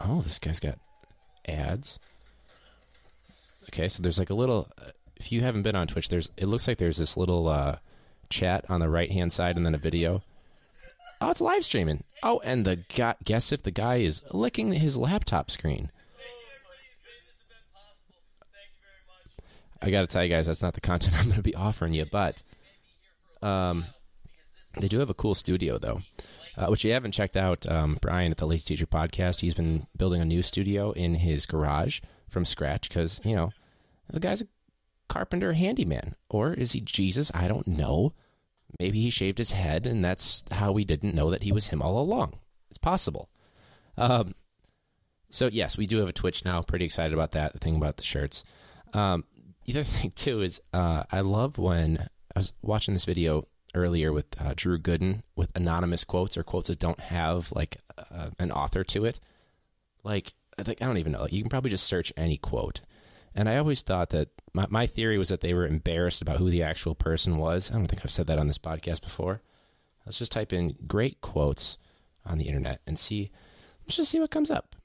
Oh, 0.00 0.22
this 0.22 0.38
guy's 0.38 0.60
got 0.60 0.78
ads. 1.46 1.98
Okay, 3.68 3.88
so 3.88 4.02
there's 4.02 4.18
like 4.18 4.30
a 4.30 4.34
little. 4.34 4.68
Uh, 4.76 4.90
if 5.16 5.30
you 5.30 5.42
haven't 5.42 5.62
been 5.62 5.76
on 5.76 5.86
Twitch, 5.86 6.08
there's. 6.08 6.30
It 6.36 6.46
looks 6.46 6.66
like 6.66 6.78
there's 6.78 6.96
this 6.96 7.16
little 7.16 7.48
uh, 7.48 7.76
chat 8.28 8.64
on 8.68 8.80
the 8.80 8.88
right 8.88 9.10
hand 9.10 9.32
side, 9.32 9.56
and 9.56 9.64
then 9.64 9.74
a 9.74 9.78
video. 9.78 10.22
Oh, 11.22 11.30
it's 11.30 11.40
live 11.40 11.64
streaming. 11.64 12.02
Oh, 12.24 12.40
and 12.44 12.64
the 12.64 12.80
guy, 12.96 13.14
guess 13.22 13.52
if 13.52 13.62
the 13.62 13.70
guy 13.70 13.98
is 13.98 14.24
licking 14.32 14.72
his 14.72 14.96
laptop 14.96 15.52
screen. 15.52 15.92
I 19.80 19.90
got 19.90 20.00
to 20.00 20.08
tell 20.08 20.24
you 20.24 20.28
guys, 20.28 20.48
that's 20.48 20.62
not 20.62 20.74
the 20.74 20.80
content 20.80 21.16
I'm 21.18 21.26
going 21.26 21.36
to 21.36 21.42
be 21.42 21.54
offering 21.54 21.94
you, 21.94 22.06
but 22.10 22.42
um, 23.40 23.84
they 24.80 24.88
do 24.88 24.98
have 24.98 25.10
a 25.10 25.14
cool 25.14 25.36
studio 25.36 25.78
though, 25.78 26.00
uh, 26.56 26.66
which 26.66 26.84
you 26.84 26.92
haven't 26.92 27.12
checked 27.12 27.36
out. 27.36 27.70
Um, 27.70 27.98
Brian 28.00 28.32
at 28.32 28.38
the 28.38 28.46
Lazy 28.46 28.74
Teacher 28.74 28.86
podcast, 28.86 29.42
he's 29.42 29.54
been 29.54 29.86
building 29.96 30.20
a 30.20 30.24
new 30.24 30.42
studio 30.42 30.90
in 30.90 31.14
his 31.14 31.46
garage 31.46 32.00
from 32.30 32.44
scratch 32.44 32.88
because 32.88 33.20
you 33.24 33.36
know 33.36 33.52
the 34.10 34.18
guy's 34.18 34.42
a 34.42 34.48
carpenter 35.08 35.52
handyman, 35.52 36.16
or 36.28 36.52
is 36.52 36.72
he 36.72 36.80
Jesus? 36.80 37.30
I 37.32 37.46
don't 37.46 37.68
know. 37.68 38.12
Maybe 38.78 39.00
he 39.00 39.10
shaved 39.10 39.38
his 39.38 39.52
head, 39.52 39.86
and 39.86 40.04
that's 40.04 40.44
how 40.50 40.72
we 40.72 40.84
didn't 40.84 41.14
know 41.14 41.30
that 41.30 41.42
he 41.42 41.52
was 41.52 41.68
him 41.68 41.82
all 41.82 41.98
along. 41.98 42.38
It's 42.70 42.78
possible. 42.78 43.28
Um, 43.96 44.34
so 45.30 45.46
yes, 45.46 45.76
we 45.76 45.86
do 45.86 45.98
have 45.98 46.08
a 46.08 46.12
Twitch 46.12 46.44
now. 46.44 46.62
Pretty 46.62 46.84
excited 46.84 47.12
about 47.12 47.32
that. 47.32 47.52
The 47.52 47.58
thing 47.58 47.76
about 47.76 47.96
the 47.96 48.02
shirts. 48.02 48.44
Um, 48.92 49.24
the 49.64 49.72
other 49.74 49.84
thing 49.84 50.10
too 50.10 50.42
is 50.42 50.60
uh, 50.72 51.04
I 51.10 51.20
love 51.20 51.58
when 51.58 52.08
I 52.34 52.38
was 52.38 52.52
watching 52.62 52.94
this 52.94 53.04
video 53.04 53.44
earlier 53.74 54.12
with 54.12 54.26
uh, 54.38 54.52
Drew 54.54 54.78
Gooden 54.78 55.22
with 55.36 55.50
anonymous 55.54 56.04
quotes 56.04 56.36
or 56.36 56.42
quotes 56.42 56.68
that 56.68 56.78
don't 56.78 57.00
have 57.00 57.50
like 57.52 57.78
uh, 57.96 58.30
an 58.38 58.52
author 58.52 58.84
to 58.84 59.04
it. 59.04 59.20
Like 60.04 60.34
I 60.58 60.62
think 60.62 60.82
I 60.82 60.86
don't 60.86 60.98
even 60.98 61.12
know. 61.12 61.26
You 61.30 61.42
can 61.42 61.50
probably 61.50 61.70
just 61.70 61.86
search 61.86 62.12
any 62.16 62.36
quote. 62.36 62.80
And 63.34 63.48
I 63.48 63.56
always 63.56 63.82
thought 63.82 64.10
that 64.10 64.28
my, 64.52 64.66
my 64.68 64.86
theory 64.86 65.18
was 65.18 65.28
that 65.30 65.40
they 65.40 65.54
were 65.54 65.66
embarrassed 65.66 66.20
about 66.20 66.36
who 66.36 66.50
the 66.50 66.62
actual 66.62 66.94
person 66.94 67.38
was. 67.38 67.70
I 67.70 67.74
don't 67.74 67.86
think 67.86 68.02
I've 68.04 68.10
said 68.10 68.26
that 68.26 68.38
on 68.38 68.46
this 68.46 68.58
podcast 68.58 69.02
before. 69.02 69.40
Let's 70.04 70.18
just 70.18 70.32
type 70.32 70.52
in 70.52 70.76
great 70.86 71.20
quotes 71.20 71.78
on 72.26 72.38
the 72.38 72.46
internet 72.46 72.80
and 72.86 72.98
see. 72.98 73.30
Let's 73.84 73.96
just 73.96 74.10
see 74.10 74.20
what 74.20 74.30
comes 74.30 74.50
up. 74.50 74.76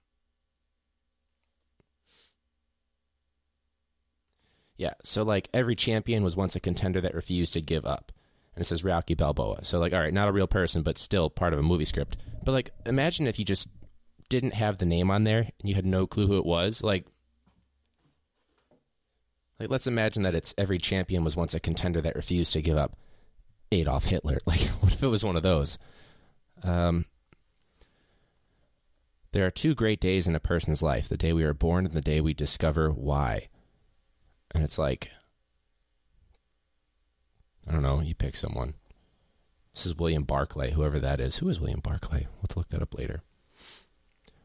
Yeah, 4.77 4.93
so 5.03 5.23
like 5.23 5.49
every 5.53 5.75
champion 5.75 6.23
was 6.23 6.35
once 6.35 6.55
a 6.55 6.59
contender 6.59 7.01
that 7.01 7.15
refused 7.15 7.53
to 7.53 7.61
give 7.61 7.85
up. 7.85 8.11
And 8.55 8.61
it 8.61 8.67
says 8.67 8.83
Rocky 8.83 9.15
Balboa. 9.15 9.65
So 9.65 9.79
like, 9.79 9.91
all 9.91 9.99
right, 9.99 10.13
not 10.13 10.29
a 10.29 10.31
real 10.31 10.47
person, 10.47 10.83
but 10.83 10.97
still 10.97 11.29
part 11.29 11.53
of 11.53 11.59
a 11.59 11.63
movie 11.63 11.85
script. 11.85 12.17
But 12.43 12.51
like, 12.53 12.71
imagine 12.85 13.27
if 13.27 13.39
you 13.39 13.45
just 13.45 13.67
didn't 14.29 14.53
have 14.53 14.77
the 14.77 14.85
name 14.85 15.09
on 15.09 15.23
there 15.23 15.39
and 15.39 15.69
you 15.69 15.75
had 15.75 15.85
no 15.85 16.05
clue 16.05 16.27
who 16.27 16.37
it 16.37 16.45
was. 16.45 16.83
Like, 16.83 17.07
like 19.59 19.69
let's 19.69 19.87
imagine 19.87 20.23
that 20.23 20.35
it's 20.35 20.53
every 20.57 20.77
champion 20.77 21.23
was 21.23 21.35
once 21.35 21.53
a 21.53 21.59
contender 21.59 22.01
that 22.01 22.15
refused 22.15 22.53
to 22.53 22.61
give 22.61 22.77
up. 22.77 22.95
Adolf 23.71 24.05
Hitler. 24.05 24.37
Like, 24.45 24.61
what 24.81 24.93
if 24.93 25.03
it 25.03 25.07
was 25.07 25.23
one 25.23 25.35
of 25.35 25.43
those? 25.43 25.77
Um, 26.63 27.05
there 29.31 29.45
are 29.45 29.51
two 29.51 29.75
great 29.75 29.99
days 29.99 30.27
in 30.27 30.35
a 30.35 30.39
person's 30.39 30.81
life 30.81 31.09
the 31.09 31.17
day 31.17 31.33
we 31.33 31.43
are 31.43 31.53
born 31.53 31.85
and 31.85 31.93
the 31.93 32.01
day 32.01 32.21
we 32.21 32.33
discover 32.33 32.89
why. 32.89 33.49
And 34.53 34.63
it's 34.63 34.77
like, 34.77 35.11
I 37.67 37.73
don't 37.73 37.83
know, 37.83 37.99
you 37.99 38.15
pick 38.15 38.35
someone. 38.35 38.75
This 39.75 39.85
is 39.85 39.95
William 39.95 40.23
Barclay, 40.23 40.71
whoever 40.71 40.99
that 40.99 41.19
is. 41.19 41.37
Who 41.37 41.49
is 41.49 41.59
William 41.59 41.81
Barclay? 41.81 42.27
We'll 42.37 42.47
look 42.55 42.69
that 42.69 42.81
up 42.81 42.97
later. 42.97 43.21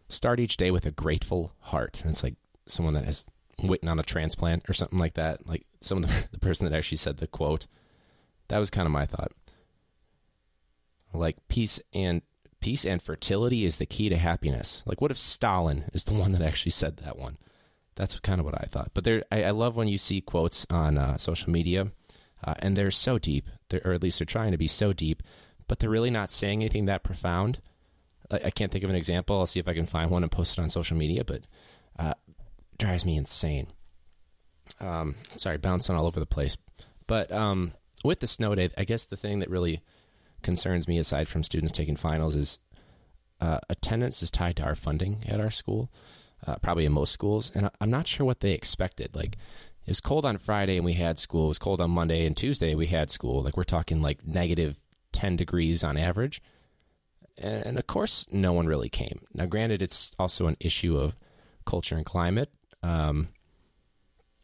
Start 0.09 0.41
each 0.41 0.59
day 0.59 0.71
with 0.71 0.85
a 0.85 0.91
grateful 0.91 1.55
heart. 1.61 2.01
And 2.03 2.11
it's 2.11 2.23
like 2.23 2.35
someone 2.67 2.95
that 2.95 3.09
is 3.09 3.25
waiting 3.63 3.89
on 3.89 3.99
a 3.99 4.05
transplant 4.05 4.69
or 4.69 4.73
something 4.73 4.99
like 4.99 5.15
that. 5.15 5.47
Like 5.47 5.65
some 5.81 6.03
of 6.03 6.11
the, 6.11 6.29
the 6.33 6.39
person 6.39 6.69
that 6.69 6.77
actually 6.77 6.99
said 6.99 7.19
the 7.19 7.27
quote. 7.27 7.67
That 8.49 8.59
was 8.59 8.71
kind 8.71 8.87
of 8.87 8.93
my 8.93 9.07
thought. 9.07 9.33
Like 11.15 11.37
peace 11.49 11.81
and 11.93 12.23
peace 12.61 12.85
and 12.85 13.03
fertility 13.03 13.65
is 13.65 13.77
the 13.77 13.87
key 13.87 14.09
to 14.09 14.17
happiness. 14.17 14.83
Like 14.87 15.01
what 15.01 15.11
if 15.11 15.19
Stalin 15.19 15.85
is 15.93 16.05
the 16.05 16.15
one 16.19 16.33
that 16.33 16.43
actually 16.43 16.73
said 16.73 16.99
that 16.99 17.19
one? 17.19 17.39
That's 17.95 18.19
kind 18.21 18.41
of 18.41 18.47
what 18.47 18.55
I 18.55 18.67
thought. 18.67 18.93
But 18.95 19.05
there, 19.05 19.23
I, 19.31 19.45
I 19.45 19.51
love 19.51 19.77
when 19.77 19.89
you 19.89 19.99
see 19.99 20.21
quotes 20.21 20.67
on 20.71 20.97
uh, 20.97 21.19
social 21.19 21.51
media, 21.51 21.93
uh, 22.43 22.55
and 22.59 22.75
they're 22.75 22.91
so 22.91 23.19
deep, 23.19 23.49
they're, 23.69 23.83
or 23.85 23.93
at 23.93 24.03
least 24.03 24.19
they're 24.19 24.27
trying 24.27 24.53
to 24.53 24.59
be 24.59 24.67
so 24.67 24.93
deep, 24.93 25.23
but 25.69 25.79
they're 25.79 25.91
really 25.91 26.11
not 26.11 26.31
saying 26.31 26.63
anything 26.63 26.87
that 26.87 27.03
profound. 27.03 27.61
I, 28.31 28.41
I 28.47 28.51
can't 28.51 28.73
think 28.73 28.85
of 28.85 28.91
an 28.91 28.97
example. 28.97 29.39
I'll 29.39 29.47
see 29.47 29.61
if 29.61 29.69
I 29.69 29.75
can 29.75 29.87
find 29.87 30.11
one 30.11 30.23
and 30.23 30.33
post 30.33 30.59
it 30.59 30.63
on 30.63 30.71
social 30.71 30.97
media, 30.97 31.23
but 31.23 31.43
uh, 31.99 32.15
drives 32.83 33.05
me 33.05 33.17
insane. 33.17 33.69
Um, 34.81 35.17
sorry, 35.37 35.59
bouncing 35.59 35.97
all 35.97 36.07
over 36.07 36.21
the 36.21 36.27
place. 36.27 36.57
But 37.07 37.31
um, 37.33 37.73
with 38.05 38.21
the 38.21 38.27
snow 38.27 38.55
day, 38.55 38.71
I 38.77 38.85
guess 38.85 39.07
the 39.07 39.17
thing 39.17 39.39
that 39.41 39.51
really 39.51 39.83
concerns 40.43 40.89
me, 40.89 40.99
aside 40.99 41.29
from 41.29 41.45
students 41.45 41.77
taking 41.77 41.97
finals, 41.97 42.35
is 42.37 42.59
uh, 43.41 43.59
attendance 43.69 44.23
is 44.23 44.31
tied 44.31 44.57
to 44.57 44.63
our 44.63 44.75
funding 44.75 45.25
at 45.29 45.41
our 45.41 45.51
school 45.51 45.91
uh, 46.47 46.57
probably 46.57 46.85
in 46.85 46.93
most 46.93 47.13
schools. 47.13 47.53
And 47.55 47.71
I'm 47.81 47.91
not 47.91 48.07
sure 48.07 48.27
what 48.27 48.41
they 48.41 48.53
expected. 48.53 49.15
Like, 49.15 49.37
it 49.85 49.91
was 49.91 50.01
cold 50.01 50.25
on 50.25 50.39
Friday 50.39 50.77
and 50.77 50.85
we 50.85 50.95
had 50.95 51.19
school. 51.19 51.47
It 51.47 51.49
was 51.49 51.59
cold 51.59 51.81
on 51.81 51.91
Monday 51.91 52.27
and 52.27 52.37
Tuesday 52.37 52.75
we 52.75 52.87
had 52.87 53.11
school. 53.11 53.43
Like, 53.43 53.57
we're 53.57 53.65
talking 53.65 54.01
like 54.01 54.27
negative 54.27 54.81
10 55.13 55.37
degrees 55.37 55.85
on 55.85 55.97
average. 55.97 56.43
And 57.39 57.79
of 57.79 57.87
course, 57.87 58.27
no 58.31 58.53
one 58.53 58.67
really 58.67 58.89
came. 58.89 59.21
Now, 59.33 59.47
granted, 59.47 59.83
it's 59.83 60.13
also 60.19 60.47
an 60.47 60.57
issue 60.61 60.97
of 60.97 61.17
culture 61.65 61.97
and 61.97 62.05
climate. 62.05 62.51
Um, 62.83 63.29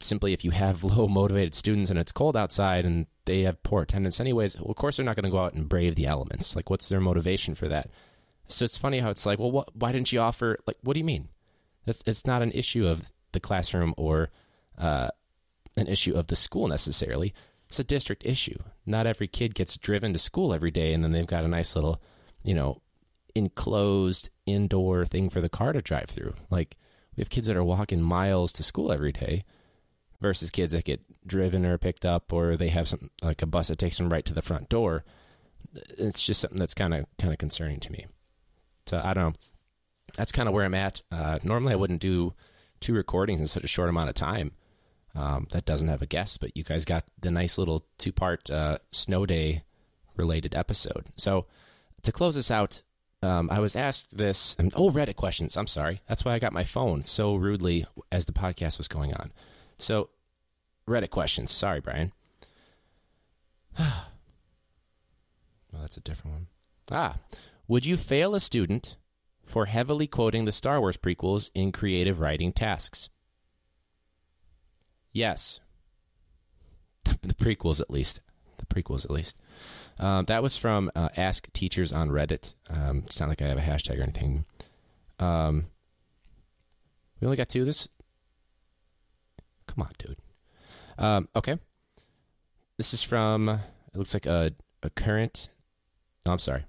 simply 0.01 0.33
if 0.33 0.45
you 0.45 0.51
have 0.51 0.85
low 0.85 1.09
motivated 1.09 1.55
students 1.55 1.91
and 1.91 1.99
it's 1.99 2.13
cold 2.13 2.37
outside 2.37 2.85
and 2.85 3.07
they 3.25 3.43
have 3.43 3.63
poor 3.63 3.83
attendance 3.83 4.21
anyways, 4.21 4.57
well, 4.59 4.71
of 4.71 4.77
course 4.77 4.97
they're 4.97 5.07
not 5.07 5.17
going 5.17 5.25
to 5.25 5.31
go 5.31 5.43
out 5.43 5.55
and 5.55 5.69
brave 5.69 5.97
the 5.97 6.07
elements. 6.07 6.57
Like, 6.57 6.71
what's 6.71 6.89
their 6.89 7.01
motivation 7.01 7.55
for 7.55 7.69
that? 7.69 7.91
So 8.49 8.65
it's 8.65 8.79
funny 8.79 9.01
how 9.01 9.11
it's 9.11 9.27
like, 9.27 9.39
well, 9.39 9.51
what, 9.51 9.75
why 9.77 9.93
didn't 9.93 10.13
you 10.13 10.21
offer? 10.21 10.57
Like, 10.67 10.79
what 10.83 10.95
do 10.95 11.01
you 11.01 11.05
mean? 11.05 11.29
It's 11.87 12.03
it's 12.07 12.27
not 12.27 12.43
an 12.43 12.53
issue 12.53 12.87
of 12.87 13.13
the 13.33 13.41
classroom 13.41 13.95
or 13.97 14.31
uh, 14.79 15.09
an 15.77 15.87
issue 15.87 16.15
of 16.15 16.29
the 16.29 16.37
school 16.37 16.69
necessarily. 16.69 17.35
It's 17.69 17.79
a 17.79 17.85
district 17.85 18.25
issue. 18.25 18.59
Not 18.87 19.07
every 19.07 19.29
kid 19.29 19.55
gets 19.55 19.77
driven 19.77 20.13
to 20.15 20.19
school 20.19 20.55
every 20.55 20.71
day, 20.71 20.95
and 20.95 21.05
then 21.05 21.13
they've 21.13 21.27
got 21.27 21.45
a 21.45 21.49
nice 21.49 21.75
little, 21.75 22.01
you 22.43 22.55
know, 22.55 22.81
enclosed 23.35 24.31
indoor 24.47 25.05
thing 25.05 25.29
for 25.29 25.41
the 25.41 25.51
car 25.51 25.73
to 25.73 25.83
drive 25.83 26.09
through. 26.09 26.35
Like 26.51 26.77
we 27.19 27.23
have 27.23 27.31
kids 27.31 27.49
that 27.49 27.57
are 27.57 27.65
walking 27.65 28.01
miles 28.01 28.53
to 28.53 28.63
school 28.63 28.93
every 28.93 29.11
day 29.11 29.45
versus 30.21 30.51
kids 30.51 30.73
that 30.73 30.85
get 30.85 31.01
driven 31.27 31.67
or 31.67 31.77
picked 31.77 32.05
up 32.05 32.33
or 32.33 32.57
they 32.57 32.69
have 32.69 32.87
some 32.87 33.11
like 33.21 33.43
a 33.43 33.47
bus 33.47 33.67
that 33.67 33.79
takes 33.79 33.99
them 33.99 34.09
right 34.09 34.25
to 34.25 34.33
the 34.33 34.41
front 34.41 34.69
door. 34.69 35.05
It's 35.75 36.23
just 36.23 36.41
something 36.41 36.61
that's 36.61 36.75
kind 36.75 36.95
of 36.95 37.07
kind 37.19 37.33
of 37.33 37.39
concerning 37.41 37.81
to 37.81 37.91
me. 37.91 38.07
So 38.87 39.03
I 39.05 39.15
don't 39.15 39.31
know. 39.31 39.35
That's 40.17 40.31
kind 40.31 40.49
of 40.49 40.55
where 40.55 40.65
I'm 40.65 40.75
at. 40.75 41.03
Uh, 41.11 41.41
normally, 41.43 41.73
I 41.73 41.77
wouldn't 41.77 42.01
do 42.01 42.35
two 42.79 42.95
recordings 42.95 43.41
in 43.41 43.47
such 43.47 43.65
a 43.65 43.69
short 43.69 43.89
amount 43.89 44.11
of 44.11 44.15
time. 44.15 44.53
Um, 45.17 45.49
that 45.51 45.65
doesn't 45.65 45.89
have 45.89 46.03
a 46.03 46.07
guest, 46.07 46.39
but 46.39 46.57
you 46.57 46.63
guys 46.63 46.85
got 46.85 47.05
the 47.21 47.33
nice 47.33 47.59
little 47.59 47.85
two 47.99 48.13
part 48.13 48.49
uh, 48.49 48.79
snow 48.93 49.27
day 49.27 49.65
related 50.17 50.55
episode. 50.55 51.07
So 51.17 51.47
to 52.03 52.13
close 52.13 52.37
this 52.37 52.53
out, 52.53 52.83
um, 53.23 53.51
I 53.51 53.59
was 53.59 53.75
asked 53.75 54.17
this. 54.17 54.55
Oh, 54.75 54.91
Reddit 54.91 55.17
questions. 55.17 55.57
I'm 55.57 55.67
sorry. 55.67 56.01
That's 56.09 56.25
why 56.25 56.35
I 56.35 56.39
got 56.39 56.53
my 56.53 56.65
phone 56.65 57.05
so 57.05 57.35
rudely 57.35 57.87
as 58.13 58.27
the 58.27 58.33
podcast 58.33 58.79
was 58.79 58.89
going 58.89 59.13
on. 59.15 59.33
So, 59.79 60.11
Reddit 60.87 61.11
questions. 61.11 61.51
Sorry, 61.51 61.81
Brian. 61.81 62.13
well, 63.79 64.05
that's 65.73 65.97
a 65.97 66.01
different 66.01 66.35
one. 66.35 66.47
Ah, 66.91 67.17
would 67.67 67.87
you 67.87 67.97
fail 67.97 68.35
a 68.35 68.41
student 68.41 68.97
for 69.45 69.67
heavily 69.67 70.07
quoting 70.07 70.45
the 70.45 70.53
Star 70.53 70.81
Wars 70.81 70.97
prequels 70.97 71.51
in 71.55 71.73
creative 71.73 72.21
writing 72.21 72.53
tasks? 72.53 73.09
Yes. 75.13 75.59
the 77.23 77.35
prequels, 77.35 77.81
at 77.81 77.91
least. 77.91 78.21
The 78.59 78.67
prequels, 78.67 79.05
at 79.05 79.11
least. 79.11 79.37
Um, 79.99 80.27
that 80.27 80.43
was 80.43 80.57
from 80.57 80.91
uh, 80.95 81.09
Ask 81.17 81.53
Teachers 81.53 81.93
on 81.93 82.11
Reddit. 82.11 82.55
Um, 82.71 83.03
it's 83.07 83.19
not 83.19 83.29
like 83.29 83.43
I 83.43 83.49
have 83.49 83.59
a 83.59 83.63
hashtag 83.63 83.99
or 83.99 84.03
anything. 84.03 84.45
Um, 85.19 85.67
we 87.21 87.27
only 87.27 87.37
got 87.37 87.49
two 87.49 87.61
of 87.61 87.67
this. 87.67 87.89
Come 89.67 89.83
on, 89.83 89.91
dude. 89.99 90.17
Um, 90.99 91.29
okay. 91.35 91.59
This 92.77 92.95
is 92.95 93.03
from, 93.03 93.49
it 93.49 93.97
looks 93.97 94.15
like 94.15 94.27
a, 94.27 94.53
a 94.83 94.91
current. 94.91 95.49
No, 96.25 96.33
I'm 96.33 96.39
sorry. 96.39 96.65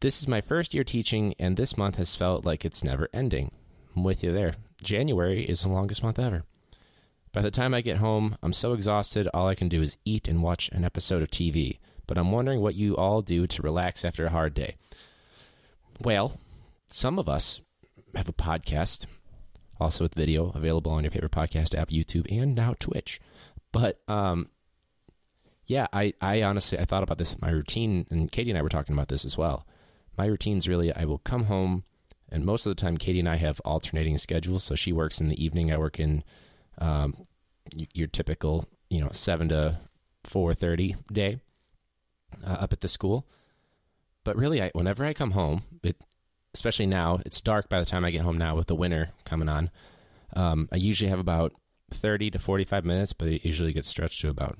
This 0.00 0.20
is 0.20 0.28
my 0.28 0.40
first 0.40 0.74
year 0.74 0.84
teaching, 0.84 1.34
and 1.38 1.56
this 1.56 1.78
month 1.78 1.96
has 1.96 2.14
felt 2.14 2.44
like 2.44 2.64
it's 2.64 2.84
never 2.84 3.08
ending. 3.14 3.52
I'm 3.94 4.04
with 4.04 4.22
you 4.22 4.32
there. 4.32 4.54
January 4.82 5.44
is 5.44 5.62
the 5.62 5.68
longest 5.68 6.02
month 6.02 6.18
ever. 6.18 6.44
By 7.32 7.42
the 7.42 7.50
time 7.50 7.74
I 7.74 7.80
get 7.80 7.98
home, 7.98 8.36
I'm 8.42 8.52
so 8.52 8.72
exhausted, 8.72 9.28
all 9.32 9.46
I 9.46 9.54
can 9.54 9.68
do 9.68 9.82
is 9.82 9.96
eat 10.04 10.28
and 10.28 10.42
watch 10.42 10.68
an 10.70 10.84
episode 10.84 11.22
of 11.22 11.30
TV. 11.30 11.78
But 12.06 12.18
I'm 12.18 12.32
wondering 12.32 12.60
what 12.60 12.74
you 12.74 12.96
all 12.96 13.22
do 13.22 13.46
to 13.46 13.62
relax 13.62 14.04
after 14.04 14.26
a 14.26 14.30
hard 14.30 14.54
day. 14.54 14.76
Well, 16.02 16.38
some 16.88 17.18
of 17.18 17.28
us 17.28 17.60
have 18.14 18.28
a 18.28 18.32
podcast, 18.32 19.06
also 19.80 20.04
with 20.04 20.14
video 20.14 20.50
available 20.54 20.92
on 20.92 21.04
your 21.04 21.10
favorite 21.10 21.32
podcast 21.32 21.76
app, 21.76 21.90
YouTube, 21.90 22.30
and 22.30 22.54
now 22.54 22.74
Twitch. 22.78 23.20
But 23.72 24.00
um, 24.08 24.50
yeah, 25.66 25.86
I, 25.92 26.14
I 26.20 26.42
honestly 26.42 26.78
I 26.78 26.84
thought 26.84 27.02
about 27.02 27.18
this 27.18 27.40
my 27.40 27.50
routine, 27.50 28.06
and 28.10 28.30
Katie 28.30 28.50
and 28.50 28.58
I 28.58 28.62
were 28.62 28.68
talking 28.68 28.94
about 28.94 29.08
this 29.08 29.24
as 29.24 29.36
well. 29.36 29.66
My 30.16 30.26
routine's 30.26 30.68
really 30.68 30.94
I 30.94 31.04
will 31.04 31.18
come 31.18 31.44
home, 31.44 31.84
and 32.30 32.44
most 32.44 32.66
of 32.66 32.70
the 32.74 32.80
time 32.80 32.96
Katie 32.96 33.20
and 33.20 33.28
I 33.28 33.36
have 33.36 33.60
alternating 33.64 34.16
schedules. 34.18 34.64
So 34.64 34.74
she 34.74 34.92
works 34.92 35.20
in 35.20 35.28
the 35.28 35.42
evening, 35.42 35.72
I 35.72 35.78
work 35.78 35.98
in 35.98 36.22
um, 36.78 37.26
your 37.92 38.06
typical 38.06 38.68
you 38.88 39.00
know 39.00 39.10
seven 39.12 39.48
to 39.48 39.80
four 40.24 40.54
thirty 40.54 40.94
day 41.12 41.40
uh, 42.44 42.50
up 42.50 42.72
at 42.72 42.80
the 42.80 42.88
school. 42.88 43.26
But 44.24 44.36
really, 44.36 44.60
I, 44.60 44.70
whenever 44.74 45.04
I 45.04 45.12
come 45.12 45.32
home, 45.32 45.62
it, 45.82 45.96
especially 46.52 46.86
now, 46.86 47.20
it's 47.24 47.40
dark 47.40 47.68
by 47.68 47.78
the 47.78 47.86
time 47.86 48.04
I 48.04 48.10
get 48.10 48.22
home 48.22 48.38
now 48.38 48.56
with 48.56 48.66
the 48.66 48.74
winter 48.74 49.10
coming 49.24 49.48
on. 49.48 49.70
Um, 50.34 50.68
I 50.72 50.76
usually 50.76 51.10
have 51.10 51.20
about 51.20 51.52
30 51.92 52.32
to 52.32 52.38
45 52.38 52.84
minutes, 52.84 53.12
but 53.12 53.28
it 53.28 53.44
usually 53.44 53.72
gets 53.72 53.88
stretched 53.88 54.20
to 54.22 54.28
about 54.28 54.58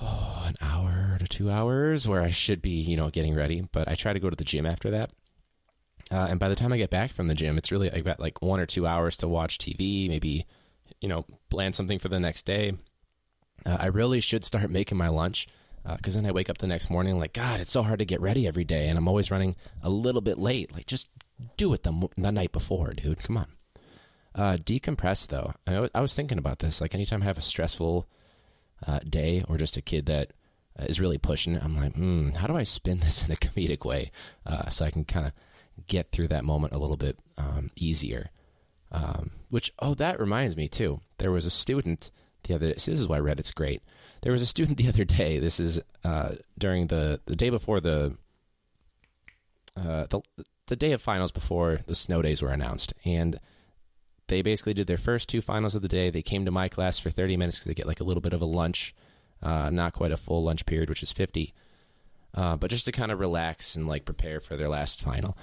oh, 0.00 0.44
an 0.46 0.56
hour 0.60 1.16
to 1.18 1.26
two 1.26 1.50
hours 1.50 2.06
where 2.06 2.20
I 2.20 2.30
should 2.30 2.60
be, 2.60 2.72
you 2.72 2.96
know, 2.96 3.10
getting 3.10 3.34
ready. 3.34 3.62
But 3.72 3.88
I 3.88 3.94
try 3.94 4.12
to 4.12 4.20
go 4.20 4.30
to 4.30 4.36
the 4.36 4.44
gym 4.44 4.66
after 4.66 4.90
that. 4.90 5.10
Uh, 6.10 6.26
and 6.28 6.38
by 6.38 6.48
the 6.48 6.54
time 6.54 6.72
I 6.72 6.76
get 6.76 6.90
back 6.90 7.12
from 7.12 7.28
the 7.28 7.34
gym, 7.34 7.56
it's 7.56 7.72
really, 7.72 7.90
I've 7.90 8.04
got 8.04 8.20
like 8.20 8.42
one 8.42 8.60
or 8.60 8.66
two 8.66 8.86
hours 8.86 9.16
to 9.18 9.28
watch 9.28 9.56
TV, 9.56 10.08
maybe, 10.08 10.46
you 11.00 11.08
know, 11.08 11.24
plan 11.48 11.72
something 11.72 11.98
for 11.98 12.08
the 12.08 12.20
next 12.20 12.44
day. 12.44 12.74
Uh, 13.64 13.78
I 13.80 13.86
really 13.86 14.20
should 14.20 14.44
start 14.44 14.70
making 14.70 14.98
my 14.98 15.08
lunch 15.08 15.48
because 15.96 16.16
uh, 16.16 16.20
then 16.20 16.28
I 16.28 16.32
wake 16.32 16.48
up 16.48 16.58
the 16.58 16.66
next 16.66 16.90
morning 16.90 17.18
like, 17.18 17.32
God, 17.32 17.60
it's 17.60 17.72
so 17.72 17.82
hard 17.82 17.98
to 17.98 18.04
get 18.04 18.20
ready 18.20 18.46
every 18.46 18.64
day, 18.64 18.88
and 18.88 18.96
I'm 18.96 19.08
always 19.08 19.30
running 19.30 19.56
a 19.82 19.90
little 19.90 20.20
bit 20.20 20.38
late. 20.38 20.72
Like, 20.72 20.86
just 20.86 21.08
do 21.56 21.72
it 21.72 21.82
the, 21.82 22.08
the 22.16 22.32
night 22.32 22.52
before, 22.52 22.92
dude. 22.92 23.22
Come 23.22 23.36
on. 23.36 23.48
Uh, 24.34 24.56
decompress 24.56 25.26
though. 25.26 25.52
I, 25.66 26.00
was 26.00 26.14
thinking 26.14 26.38
about 26.38 26.60
this. 26.60 26.80
Like, 26.80 26.94
anytime 26.94 27.22
I 27.22 27.26
have 27.26 27.38
a 27.38 27.42
stressful 27.42 28.06
uh, 28.86 29.00
day 29.00 29.44
or 29.48 29.58
just 29.58 29.76
a 29.76 29.82
kid 29.82 30.06
that 30.06 30.32
uh, 30.78 30.86
really 30.98 31.18
pushing, 31.18 31.58
I'm 31.58 31.76
like, 31.76 31.94
hmm, 31.94 32.30
how 32.30 32.46
do 32.46 32.56
I 32.56 32.62
spin 32.62 33.00
this 33.00 33.24
in 33.24 33.32
a 33.32 33.36
comedic 33.36 33.84
way 33.84 34.10
uh, 34.46 34.68
so 34.70 34.84
I 34.84 34.90
can 34.90 35.04
kind 35.04 35.26
of 35.26 35.32
get 35.86 36.12
through 36.12 36.28
that 36.28 36.44
moment 36.44 36.74
a 36.74 36.78
little 36.78 36.96
bit 36.96 37.18
um, 37.36 37.70
easier? 37.76 38.30
Um, 38.90 39.32
which, 39.48 39.72
oh, 39.78 39.94
that 39.94 40.20
reminds 40.20 40.56
me 40.56 40.68
too. 40.68 41.00
There 41.18 41.32
was 41.32 41.44
a 41.44 41.50
student 41.50 42.10
the 42.44 42.54
other. 42.54 42.68
day 42.68 42.74
this 42.74 42.88
is 42.88 43.08
why 43.08 43.18
Reddit's 43.18 43.52
great 43.52 43.82
there 44.22 44.32
was 44.32 44.42
a 44.42 44.46
student 44.46 44.78
the 44.78 44.88
other 44.88 45.04
day. 45.04 45.38
This 45.38 45.60
is 45.60 45.80
uh, 46.04 46.36
during 46.58 46.86
the 46.86 47.20
the 47.26 47.36
day 47.36 47.50
before 47.50 47.80
the 47.80 48.16
uh, 49.76 50.06
the 50.08 50.20
the 50.66 50.76
day 50.76 50.92
of 50.92 51.02
finals 51.02 51.32
before 51.32 51.80
the 51.86 51.94
snow 51.94 52.22
days 52.22 52.40
were 52.40 52.50
announced, 52.50 52.94
and 53.04 53.38
they 54.28 54.40
basically 54.42 54.74
did 54.74 54.86
their 54.86 54.98
first 54.98 55.28
two 55.28 55.42
finals 55.42 55.74
of 55.74 55.82
the 55.82 55.88
day. 55.88 56.08
They 56.08 56.22
came 56.22 56.44
to 56.44 56.50
my 56.50 56.68
class 56.68 56.98
for 56.98 57.10
thirty 57.10 57.36
minutes 57.36 57.58
because 57.58 57.66
they 57.68 57.74
get 57.74 57.86
like 57.86 58.00
a 58.00 58.04
little 58.04 58.22
bit 58.22 58.32
of 58.32 58.40
a 58.40 58.46
lunch, 58.46 58.94
uh, 59.42 59.70
not 59.70 59.92
quite 59.92 60.12
a 60.12 60.16
full 60.16 60.44
lunch 60.44 60.64
period, 60.66 60.88
which 60.88 61.02
is 61.02 61.12
fifty, 61.12 61.52
uh, 62.34 62.56
but 62.56 62.70
just 62.70 62.84
to 62.86 62.92
kind 62.92 63.12
of 63.12 63.20
relax 63.20 63.76
and 63.76 63.88
like 63.88 64.04
prepare 64.04 64.40
for 64.40 64.56
their 64.56 64.68
last 64.68 65.02
final. 65.02 65.36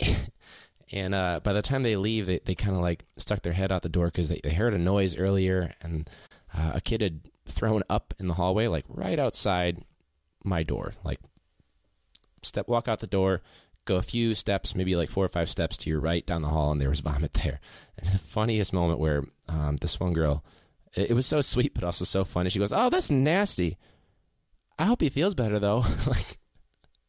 and 0.92 1.14
uh, 1.14 1.40
by 1.42 1.52
the 1.52 1.62
time 1.62 1.82
they 1.82 1.96
leave, 1.96 2.26
they, 2.26 2.40
they 2.44 2.54
kind 2.54 2.76
of 2.76 2.82
like 2.82 3.04
stuck 3.16 3.42
their 3.42 3.52
head 3.52 3.72
out 3.72 3.82
the 3.82 3.88
door 3.88 4.06
because 4.06 4.28
they, 4.28 4.40
they 4.42 4.52
heard 4.52 4.74
a 4.74 4.78
noise 4.78 5.16
earlier, 5.16 5.74
and 5.82 6.08
uh, 6.54 6.72
a 6.74 6.80
kid 6.80 7.00
had 7.02 7.20
thrown 7.48 7.82
up 7.88 8.14
in 8.18 8.28
the 8.28 8.34
hallway, 8.34 8.66
like 8.66 8.84
right 8.88 9.18
outside 9.18 9.84
my 10.44 10.62
door. 10.62 10.94
Like 11.04 11.20
step 12.42 12.68
walk 12.68 12.88
out 12.88 13.00
the 13.00 13.06
door, 13.06 13.42
go 13.84 13.96
a 13.96 14.02
few 14.02 14.34
steps, 14.34 14.74
maybe 14.74 14.96
like 14.96 15.10
four 15.10 15.24
or 15.24 15.28
five 15.28 15.50
steps 15.50 15.76
to 15.78 15.90
your 15.90 16.00
right 16.00 16.24
down 16.26 16.42
the 16.42 16.48
hall, 16.48 16.72
and 16.72 16.80
there 16.80 16.90
was 16.90 17.00
vomit 17.08 17.34
there. 17.34 17.60
And 17.98 18.12
the 18.12 18.18
funniest 18.18 18.72
moment 18.72 19.00
where 19.00 19.24
um, 19.48 19.76
this 19.76 19.98
one 20.00 20.12
girl, 20.12 20.44
it, 20.94 21.10
it, 21.10 21.14
was 21.14 21.26
so 21.26 21.40
sweet 21.40 21.74
but 21.74 21.84
also 21.84 22.04
so 22.04 22.24
funny. 22.24 22.50
She 22.50 22.58
goes, 22.58 22.72
"Oh, 22.72 22.90
that's 22.90 23.10
nasty. 23.10 23.76
I 24.78 24.84
hope 24.84 25.00
he 25.00 25.08
feels 25.08 25.34
better 25.34 25.58
though." 25.58 25.84
like 26.06 26.38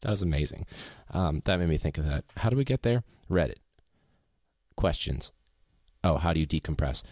that 0.01 0.12
was 0.12 0.22
amazing. 0.22 0.65
Um, 1.12 1.41
that 1.46 1.60
made 1.60 1.70
me 1.70 1.77
think 1.77 1.98
of 1.98 2.06
that. 2.06 2.25
How 2.38 2.50
do 2.50 2.58
we 2.58 2.63
get 2.63 2.84
there? 2.84 3.03
Reddit 3.29 3.58
questions. 4.75 5.32
Oh, 6.03 6.17
how 6.17 6.32
do 6.32 6.39
you 6.39 6.48
decompress? 6.48 7.03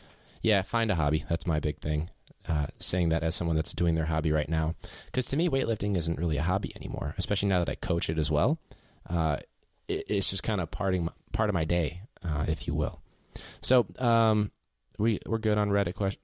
Yeah, 0.41 0.61
find 0.61 0.91
a 0.91 0.95
hobby. 0.95 1.25
That's 1.27 1.47
my 1.47 1.59
big 1.59 1.79
thing 1.81 2.09
uh, 2.47 2.67
saying 2.79 3.09
that 3.09 3.23
as 3.23 3.35
someone 3.35 3.55
that's 3.55 3.73
doing 3.73 3.95
their 3.95 4.05
hobby 4.05 4.31
right 4.31 4.49
now. 4.49 4.75
Because 5.05 5.25
to 5.27 5.37
me, 5.37 5.49
weightlifting 5.49 5.95
isn't 5.97 6.19
really 6.19 6.37
a 6.37 6.43
hobby 6.43 6.73
anymore, 6.75 7.15
especially 7.17 7.49
now 7.49 7.59
that 7.59 7.69
I 7.69 7.75
coach 7.75 8.09
it 8.09 8.17
as 8.17 8.29
well. 8.29 8.59
Uh, 9.09 9.37
it, 9.87 10.03
it's 10.07 10.29
just 10.29 10.43
kind 10.43 10.61
of 10.61 10.71
parting 10.71 11.09
part 11.31 11.49
of 11.49 11.53
my 11.53 11.65
day, 11.65 12.01
uh, 12.23 12.45
if 12.47 12.67
you 12.67 12.73
will. 12.73 13.01
So 13.61 13.85
um, 13.99 14.51
we 14.97 15.19
we're 15.25 15.37
good 15.37 15.57
on 15.57 15.69
Reddit 15.69 15.95
question. 15.95 16.21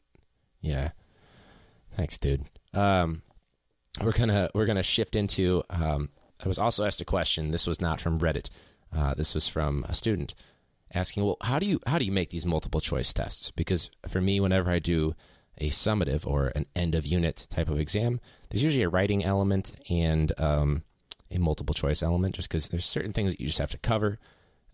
Yeah, 0.62 0.92
thanks, 1.96 2.18
dude. 2.18 2.46
Um, 2.74 3.24
we're 4.02 4.12
gonna 4.12 4.50
we're 4.54 4.66
gonna 4.66 4.84
shift 4.84 5.16
into. 5.16 5.64
Um, 5.70 6.10
I 6.44 6.48
was 6.48 6.58
also 6.58 6.86
asked 6.86 7.02
a 7.02 7.06
question. 7.06 7.52
This 7.52 7.68
was 7.68 7.82
not 7.82 8.00
from 8.00 8.20
Reddit. 8.20 8.50
Uh, 8.96 9.14
this 9.14 9.34
was 9.34 9.48
from 9.48 9.86
a 9.88 9.94
student 9.94 10.34
asking, 10.94 11.26
"Well, 11.26 11.38
how 11.42 11.60
do 11.60 11.66
you 11.66 11.80
how 11.86 12.00
do 12.00 12.06
you 12.06 12.12
make 12.12 12.30
these 12.30 12.46
multiple 12.46 12.82
choice 12.82 13.12
tests?" 13.14 13.52
Because 13.52 13.90
for 14.08 14.22
me, 14.22 14.40
whenever 14.40 14.72
I 14.72 14.80
do 14.80 15.16
a 15.58 15.70
summative 15.70 16.26
or 16.26 16.52
an 16.56 16.66
end 16.76 16.96
of 16.96 17.06
unit 17.06 17.48
type 17.50 17.70
of 17.70 17.80
exam, 17.80 18.20
there's 18.50 18.64
usually 18.64 18.84
a 18.84 18.90
writing 18.90 19.24
element 19.24 19.74
and 19.90 20.32
um, 20.40 20.84
a 21.30 21.38
multiple 21.38 21.74
choice 21.74 22.02
element, 22.02 22.36
just 22.36 22.50
because 22.50 22.70
there's 22.70 22.86
certain 22.86 23.14
things 23.14 23.32
that 23.32 23.40
you 23.40 23.48
just 23.48 23.60
have 23.60 23.72
to 23.72 23.78
cover. 23.78 24.18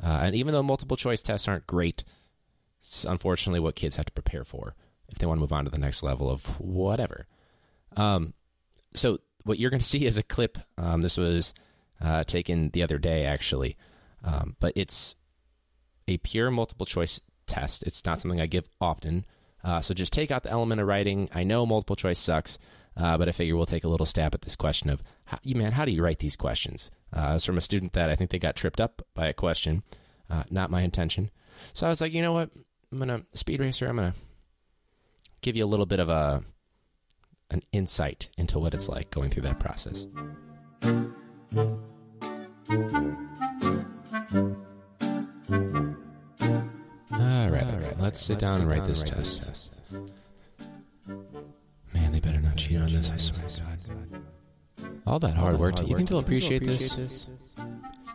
Uh, 0.01 0.19
and 0.23 0.35
even 0.35 0.53
though 0.53 0.63
multiple 0.63 0.97
choice 0.97 1.21
tests 1.21 1.47
aren't 1.47 1.67
great, 1.67 2.03
it's 2.81 3.03
unfortunately 3.03 3.59
what 3.59 3.75
kids 3.75 3.95
have 3.95 4.05
to 4.05 4.13
prepare 4.13 4.43
for. 4.43 4.75
if 5.09 5.17
they 5.17 5.25
want 5.25 5.37
to 5.37 5.41
move 5.41 5.53
on 5.53 5.65
to 5.65 5.71
the 5.71 5.77
next 5.77 6.03
level 6.03 6.29
of 6.29 6.59
whatever. 6.59 7.27
Um, 7.95 8.33
so 8.93 9.19
what 9.43 9.59
you're 9.59 9.69
going 9.69 9.81
to 9.81 9.85
see 9.85 10.05
is 10.05 10.17
a 10.17 10.23
clip. 10.23 10.57
Um, 10.77 11.01
this 11.01 11.17
was 11.17 11.53
uh, 12.01 12.23
taken 12.23 12.69
the 12.71 12.83
other 12.83 12.97
day, 12.97 13.25
actually, 13.25 13.77
um, 14.23 14.55
but 14.59 14.73
it's 14.75 15.15
a 16.07 16.17
pure 16.17 16.51
multiple 16.51 16.85
choice 16.85 17.21
test. 17.45 17.83
It's 17.83 18.05
not 18.05 18.19
something 18.19 18.41
I 18.41 18.45
give 18.45 18.67
often. 18.81 19.25
Uh, 19.63 19.81
so 19.81 19.93
just 19.93 20.13
take 20.13 20.31
out 20.31 20.43
the 20.43 20.51
element 20.51 20.81
of 20.81 20.87
writing. 20.87 21.29
I 21.33 21.43
know 21.43 21.65
multiple 21.65 21.95
choice 21.95 22.19
sucks, 22.19 22.57
uh, 22.95 23.17
but 23.17 23.27
I 23.27 23.31
figure 23.31 23.55
we'll 23.55 23.65
take 23.65 23.83
a 23.83 23.89
little 23.89 24.05
stab 24.05 24.33
at 24.33 24.41
this 24.41 24.55
question 24.55 24.89
of, 24.89 25.01
how, 25.25 25.39
man, 25.45 25.73
how 25.73 25.85
do 25.85 25.91
you 25.91 26.03
write 26.03 26.19
these 26.19 26.35
questions? 26.35 26.89
Uh, 27.11 27.33
it's 27.35 27.45
from 27.45 27.57
a 27.57 27.61
student 27.61 27.93
that 27.93 28.09
I 28.09 28.15
think 28.15 28.31
they 28.31 28.39
got 28.39 28.55
tripped 28.55 28.81
up 28.81 29.01
by 29.13 29.27
a 29.27 29.33
question. 29.33 29.83
Uh, 30.29 30.43
not 30.49 30.71
my 30.71 30.81
intention. 30.81 31.31
So 31.73 31.87
I 31.87 31.89
was 31.89 32.01
like, 32.01 32.13
you 32.13 32.21
know 32.21 32.33
what? 32.33 32.49
I'm 32.91 32.99
gonna 32.99 33.23
speed 33.33 33.59
racer. 33.59 33.87
I'm 33.87 33.97
gonna 33.97 34.13
give 35.41 35.55
you 35.55 35.65
a 35.65 35.67
little 35.67 35.85
bit 35.85 35.99
of 35.99 36.09
a 36.09 36.43
an 37.49 37.61
insight 37.71 38.29
into 38.37 38.59
what 38.59 38.73
it's 38.73 38.89
like 38.89 39.09
going 39.09 39.29
through 39.29 39.43
that 39.43 39.59
process. 39.59 40.07
Let's 48.17 48.25
sit 48.25 48.39
down 48.39 48.61
and 48.61 48.67
write 48.67 48.83
this 48.85 49.03
test. 49.03 49.75
Man, 51.93 52.11
they 52.11 52.19
better 52.19 52.39
not 52.41 52.55
cheat 52.55 52.81
on 52.81 52.91
this. 52.91 53.11
I 53.11 53.17
swear 53.17 53.47
to 53.47 53.61
God. 53.61 54.23
All 55.05 55.19
that 55.19 55.35
hard 55.35 55.59
work. 55.59 55.87
You 55.87 55.95
think 55.95 56.09
they'll 56.09 56.17
appreciate 56.17 56.65
this? 56.65 56.97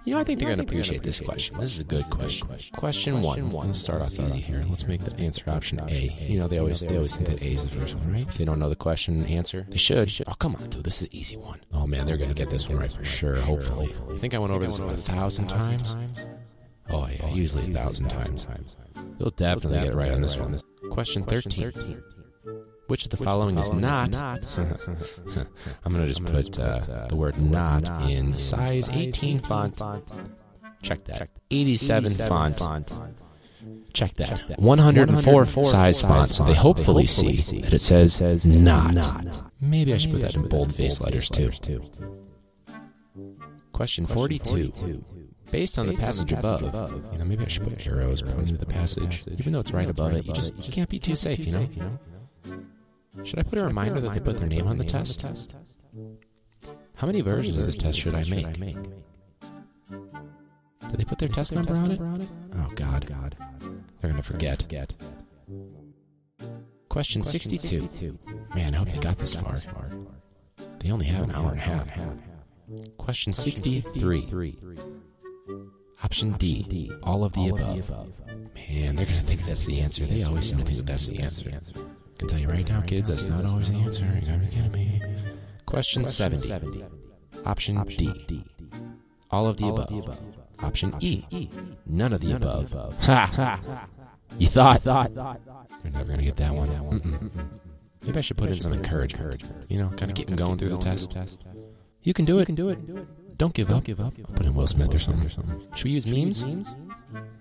You 0.05 0.13
know, 0.13 0.19
I 0.19 0.25
think 0.25 0.41
they're 0.41 0.49
going 0.49 0.59
to 0.59 0.65
appreciate 0.65 1.05
this 1.05 1.21
question. 1.21 1.57
This 1.61 1.75
is 1.75 1.79
a 1.79 1.85
good 1.85 2.11
question. 2.11 2.49
Question 2.75 3.23
one. 3.23 3.51
Let's 3.51 3.79
start 3.79 4.03
off 4.03 4.19
easy 4.19 4.41
here. 4.41 4.65
Let's 4.69 4.85
make 4.89 5.05
the 5.05 5.17
answer 5.23 5.49
option 5.49 5.79
A. 5.89 6.17
You 6.21 6.41
know, 6.41 6.49
they 6.49 6.59
always 6.59 6.81
they 6.81 6.97
always 6.97 7.15
think 7.15 7.29
that 7.29 7.41
A 7.41 7.53
is 7.53 7.63
the 7.63 7.71
first 7.71 7.95
one, 7.95 8.13
right? 8.13 8.27
If 8.27 8.39
they 8.39 8.45
don't 8.45 8.59
know 8.59 8.71
the 8.71 8.75
question 8.75 9.21
and 9.21 9.31
answer, 9.31 9.65
they 9.69 9.79
should. 9.79 10.13
Oh, 10.27 10.35
come 10.35 10.57
on, 10.57 10.69
dude. 10.69 10.83
This 10.83 10.97
is 10.97 11.03
an 11.03 11.15
easy 11.15 11.37
one. 11.37 11.61
Oh 11.73 11.87
man, 11.87 12.07
they're 12.07 12.17
going 12.17 12.29
to 12.29 12.35
get 12.35 12.51
this 12.51 12.69
one 12.69 12.79
right 12.79 12.91
for 12.91 13.05
sure. 13.05 13.37
Hopefully. 13.37 13.95
I 14.13 14.19
think 14.19 14.35
I 14.35 14.39
went 14.39 14.53
over 14.53 14.67
this 14.67 14.81
a 14.81 14.97
thousand 14.97 15.47
times. 15.47 15.95
Oh, 16.91 17.05
oh 17.05 17.07
yeah, 17.07 17.29
usually 17.29 17.71
a 17.71 17.73
thousand 17.73 18.09
times. 18.09 18.49
You'll 19.23 19.31
definitely 19.31 19.79
get 19.79 19.89
it 19.89 19.95
right 19.95 20.11
on 20.11 20.21
this 20.21 20.37
one. 20.37 20.59
Question 20.91 21.23
thirteen. 21.23 22.03
Which 22.89 23.05
of 23.05 23.11
the 23.13 23.17
following 23.17 23.57
is 23.57 23.73
not? 23.73 24.15
I'm 25.85 25.93
going 25.95 26.03
to 26.03 26.07
just 26.07 26.25
put 26.25 26.59
uh, 26.59 27.07
the 27.09 27.15
word 27.17 27.41
not 27.41 27.89
in 28.11 28.37
size 28.37 28.89
18 28.91 29.39
font. 29.39 29.81
Check 30.83 31.05
that. 31.05 31.31
87 31.51 32.13
font. 32.13 32.61
Check 33.95 34.15
that. 34.15 34.59
104 34.59 35.47
size 35.47 36.03
font, 36.03 36.35
so 36.35 36.45
they 36.45 36.55
hopefully 36.55 37.07
see 37.07 37.63
that 37.63 37.73
it 37.73 37.79
says 37.79 38.45
not. 38.45 38.93
not. 38.95 39.53
Maybe 39.61 39.95
I 39.95 39.97
should 39.97 40.11
put 40.11 40.21
that 40.23 40.35
in 40.35 40.49
boldface 40.49 41.01
letters 41.01 41.31
too. 41.31 41.51
Question 43.73 44.07
42. 44.07 45.05
Based 45.53 45.79
on 45.79 45.87
the 45.87 45.95
passage 45.95 46.33
above, 46.33 46.63
you 47.13 47.19
know, 47.19 47.25
maybe 47.25 47.45
I 47.45 47.49
should 47.49 47.65
put 47.65 47.87
arrows 47.87 48.23
pointing 48.23 48.55
to 48.55 48.59
the 48.59 48.67
passage, 48.67 49.23
even 49.39 49.53
though 49.53 49.61
it's 49.61 49.73
right 49.73 49.89
above 49.89 50.15
it. 50.15 50.27
You 50.27 50.33
just 50.33 50.57
you 50.59 50.73
can't 50.73 50.89
be 50.89 50.99
too 50.99 51.15
safe, 51.15 51.39
you 51.41 51.53
know. 51.53 51.69
Should 53.23 53.39
I 53.39 53.43
put 53.43 53.59
a 53.59 53.65
reminder 53.65 54.01
that 54.01 54.15
they 54.15 54.21
put 54.21 54.39
their 54.39 54.49
name 54.49 54.67
on 54.67 54.79
the 54.79 54.85
test? 54.85 55.25
How 56.95 57.07
many 57.07 57.21
versions 57.21 57.59
of 57.59 57.67
this 57.67 57.77
test 57.77 57.99
should 57.99 58.15
I 58.15 58.25
make? 58.25 58.55
Did 60.89 60.99
they 60.99 61.05
put 61.05 61.19
their 61.19 61.29
test 61.29 61.53
number 61.53 61.75
on 61.75 61.91
it? 61.91 62.01
Oh 62.57 62.69
God, 62.75 63.07
God, 63.07 63.37
they're 64.01 64.11
gonna 64.11 64.23
forget. 64.23 64.65
Question 66.89 67.23
sixty-two. 67.23 68.19
Man, 68.55 68.75
I 68.75 68.79
hope 68.79 68.89
they 68.89 68.99
got 68.99 69.19
this 69.19 69.35
far. 69.35 69.59
They 70.79 70.91
only 70.91 71.07
have 71.07 71.25
an 71.25 71.31
hour 71.33 71.51
and 71.51 71.59
a 71.59 71.63
half. 71.63 71.91
Question 72.97 73.35
sixty-three. 73.35 74.59
Option 76.03 76.33
D. 76.33 76.91
All 77.03 77.25
of 77.25 77.33
the 77.33 77.49
above. 77.49 77.91
Man, 78.55 78.97
they're 78.97 79.07
gonna 79.07 79.21
think 79.21 79.45
that's 79.47 79.67
the 79.67 79.81
answer. 79.81 80.05
They 80.05 80.23
always 80.23 80.49
seem 80.49 80.59
to 80.59 80.65
think 80.65 80.77
that 80.79 80.87
that's 80.87 81.07
the 81.07 81.19
answer 81.21 81.51
I 81.51 82.19
can 82.19 82.29
tell 82.29 82.39
you 82.39 82.49
right 82.49 82.69
now, 82.69 82.81
kids, 82.83 83.09
that's 83.09 83.27
not 83.27 83.45
always 83.45 83.71
the 83.71 83.79
answer. 83.79 84.05
You 84.05 84.21
gotta 84.27 84.39
be 84.39 84.47
kidding 84.47 84.73
me. 84.73 85.03
Question 85.67 86.05
70. 86.05 86.85
Option 87.45 87.83
D. 87.85 88.45
All 89.31 89.47
of 89.47 89.57
the 89.57 89.69
above. 89.69 90.19
Option 90.61 90.95
E. 91.01 91.49
None 91.87 92.13
of 92.13 92.21
the 92.21 92.33
above. 92.37 92.71
Ha! 93.01 93.27
Ha! 93.35 93.87
You 94.39 94.47
thought. 94.47 94.83
thought. 94.83 95.13
You're 95.85 95.93
never 95.93 96.11
gonna 96.11 96.23
get 96.23 96.37
that 96.37 96.55
one. 96.55 96.69
Mm-mm. 96.71 97.31
Maybe 98.03 98.17
I 98.17 98.21
should 98.23 98.39
put 98.39 98.49
in 98.49 98.59
some 98.61 98.73
encouragement. 98.73 99.43
You 99.69 99.79
know, 99.79 99.89
kind 99.89 100.11
of 100.11 100.15
keep 100.15 100.29
them 100.29 100.37
going 100.37 100.57
through 100.57 100.71
the 100.71 100.79
test. 100.79 101.15
You 102.03 102.15
can 102.15 102.25
do 102.25 102.39
it. 102.39 102.49
Don't 103.43 103.55
give 103.55 103.71
up. 103.71 103.89
I'll 103.99 104.35
put 104.37 104.47
in 104.47 104.55
Will 104.55 104.69
Smith 104.69 104.95
or 104.95 105.01
something. 105.01 105.27
Or 105.27 105.29
something. 105.29 105.67
Should 105.75 105.87
we 105.87 105.91
use 105.91 106.07
memes? 106.07 106.45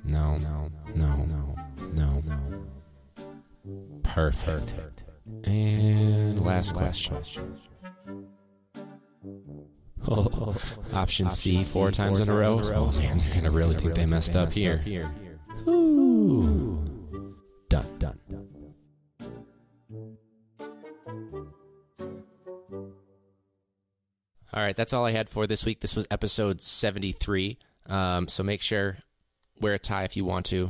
No, 0.04 0.36
no, 0.40 0.72
no, 0.96 1.16
no, 1.16 1.56
no, 1.94 2.24
no. 2.26 2.66
Perfect. 4.02 4.74
And 5.44 6.42
last 6.42 6.74
question. 6.74 7.18
Oh, 10.08 10.56
option 10.92 11.30
C 11.30 11.62
four 11.64 11.92
times 11.92 12.20
in 12.20 12.30
a 12.30 12.34
row. 12.34 12.60
Oh 12.64 12.92
man, 12.98 13.20
you're 13.20 13.36
gonna 13.36 13.52
really 13.52 13.76
think 13.76 13.94
they 13.94 14.08
messed 14.08 14.36
up 14.36 14.52
here. 14.52 14.82
Right, 24.72 24.78
that's 24.78 24.94
all 24.94 25.06
I 25.06 25.12
had 25.12 25.30
for 25.30 25.48
this 25.48 25.66
week. 25.66 25.82
This 25.82 25.98
was 25.98 26.08
episode 26.10 26.62
73. 26.62 27.60
Um, 27.88 28.30
so 28.30 28.42
make 28.42 28.62
sure 28.62 29.00
wear 29.60 29.74
a 29.74 29.80
tie 29.80 30.06
if 30.06 30.16
you 30.16 30.24
want 30.24 30.46
to. 30.48 30.70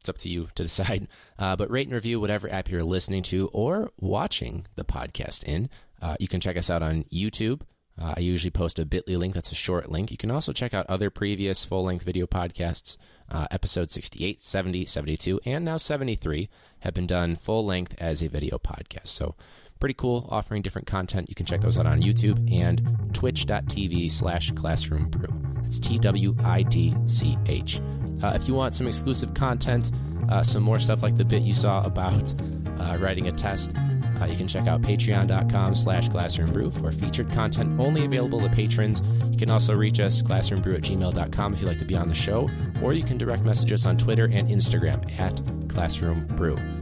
It's 0.00 0.08
up 0.08 0.16
to 0.18 0.30
you 0.30 0.48
to 0.54 0.62
decide. 0.62 1.08
Uh, 1.40 1.54
but 1.54 1.70
rate 1.70 1.86
and 1.86 1.94
review 1.94 2.18
whatever 2.18 2.52
app 2.52 2.68
you're 2.68 2.82
listening 2.82 3.22
to 3.22 3.48
or 3.52 3.92
watching 4.00 4.66
the 4.74 4.82
podcast 4.82 5.44
in. 5.44 5.70
Uh, 6.02 6.16
you 6.18 6.26
can 6.26 6.40
check 6.40 6.56
us 6.56 6.68
out 6.68 6.82
on 6.82 7.04
YouTube. 7.12 7.60
Uh, 7.96 8.14
I 8.16 8.20
usually 8.20 8.50
post 8.50 8.80
a 8.80 8.84
bit.ly 8.84 9.14
link 9.14 9.34
that's 9.34 9.52
a 9.52 9.54
short 9.54 9.88
link. 9.88 10.10
You 10.10 10.16
can 10.16 10.32
also 10.32 10.52
check 10.52 10.74
out 10.74 10.84
other 10.88 11.10
previous 11.10 11.64
full 11.64 11.84
length 11.84 12.04
video 12.04 12.26
podcasts. 12.26 12.96
Uh, 13.30 13.46
episode 13.52 13.92
68, 13.92 14.42
70, 14.42 14.84
72, 14.86 15.38
and 15.44 15.64
now 15.64 15.76
73 15.76 16.48
have 16.80 16.94
been 16.94 17.06
done 17.06 17.36
full 17.36 17.64
length 17.64 17.94
as 17.98 18.20
a 18.20 18.28
video 18.28 18.58
podcast. 18.58 19.06
So 19.06 19.36
pretty 19.78 19.94
cool, 19.94 20.26
offering 20.30 20.62
different 20.62 20.86
content. 20.86 21.28
You 21.28 21.34
can 21.34 21.46
check 21.46 21.60
those 21.60 21.78
out 21.78 21.86
on 21.86 22.02
YouTube 22.02 22.52
and 22.52 23.14
twitch.tv 23.14 24.10
slash 24.10 24.50
classroom 24.52 25.08
brew. 25.10 25.28
That's 25.62 25.78
T 25.78 25.98
W 25.98 26.36
I 26.44 26.62
D 26.62 26.94
C 27.06 27.36
H. 27.46 27.80
Uh, 28.22 28.32
if 28.34 28.48
you 28.48 28.54
want 28.54 28.74
some 28.74 28.86
exclusive 28.86 29.34
content, 29.34 29.90
uh, 30.28 30.42
some 30.42 30.62
more 30.62 30.78
stuff 30.78 31.02
like 31.02 31.16
the 31.16 31.24
bit 31.24 31.42
you 31.42 31.54
saw 31.54 31.84
about 31.84 32.34
uh, 32.80 32.98
writing 33.00 33.28
a 33.28 33.32
test, 33.32 33.72
uh, 34.20 34.24
you 34.24 34.36
can 34.36 34.48
check 34.48 34.66
out 34.66 34.82
patreon.com 34.82 35.74
slash 35.74 36.08
classroombrew 36.08 36.80
for 36.80 36.90
featured 36.90 37.30
content 37.30 37.78
only 37.80 38.04
available 38.04 38.40
to 38.40 38.48
patrons. 38.48 39.02
You 39.30 39.38
can 39.38 39.50
also 39.50 39.74
reach 39.74 40.00
us, 40.00 40.22
classroombrew 40.22 40.74
at 40.74 40.82
gmail.com 40.82 41.52
if 41.52 41.60
you'd 41.60 41.68
like 41.68 41.78
to 41.78 41.84
be 41.84 41.94
on 41.94 42.08
the 42.08 42.14
show, 42.14 42.48
or 42.82 42.92
you 42.92 43.04
can 43.04 43.16
direct 43.16 43.44
message 43.44 43.72
us 43.72 43.86
on 43.86 43.96
Twitter 43.96 44.24
and 44.24 44.48
Instagram 44.48 45.08
at 45.18 45.36
classroombrew. 45.68 46.77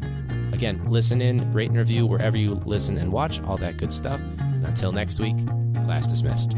Again, 0.53 0.83
listen 0.89 1.21
in, 1.21 1.53
rate 1.53 1.71
and 1.71 1.79
review 1.79 2.07
wherever 2.07 2.37
you 2.37 2.55
listen 2.67 2.99
and 2.99 3.13
watch, 3.13 3.41
all 3.43 3.57
that 3.59 3.77
good 3.77 3.93
stuff. 3.93 4.21
And 4.39 4.65
until 4.65 4.93
next 4.93 5.21
week, 5.21 5.37
class 5.85 6.07
dismissed. 6.07 6.57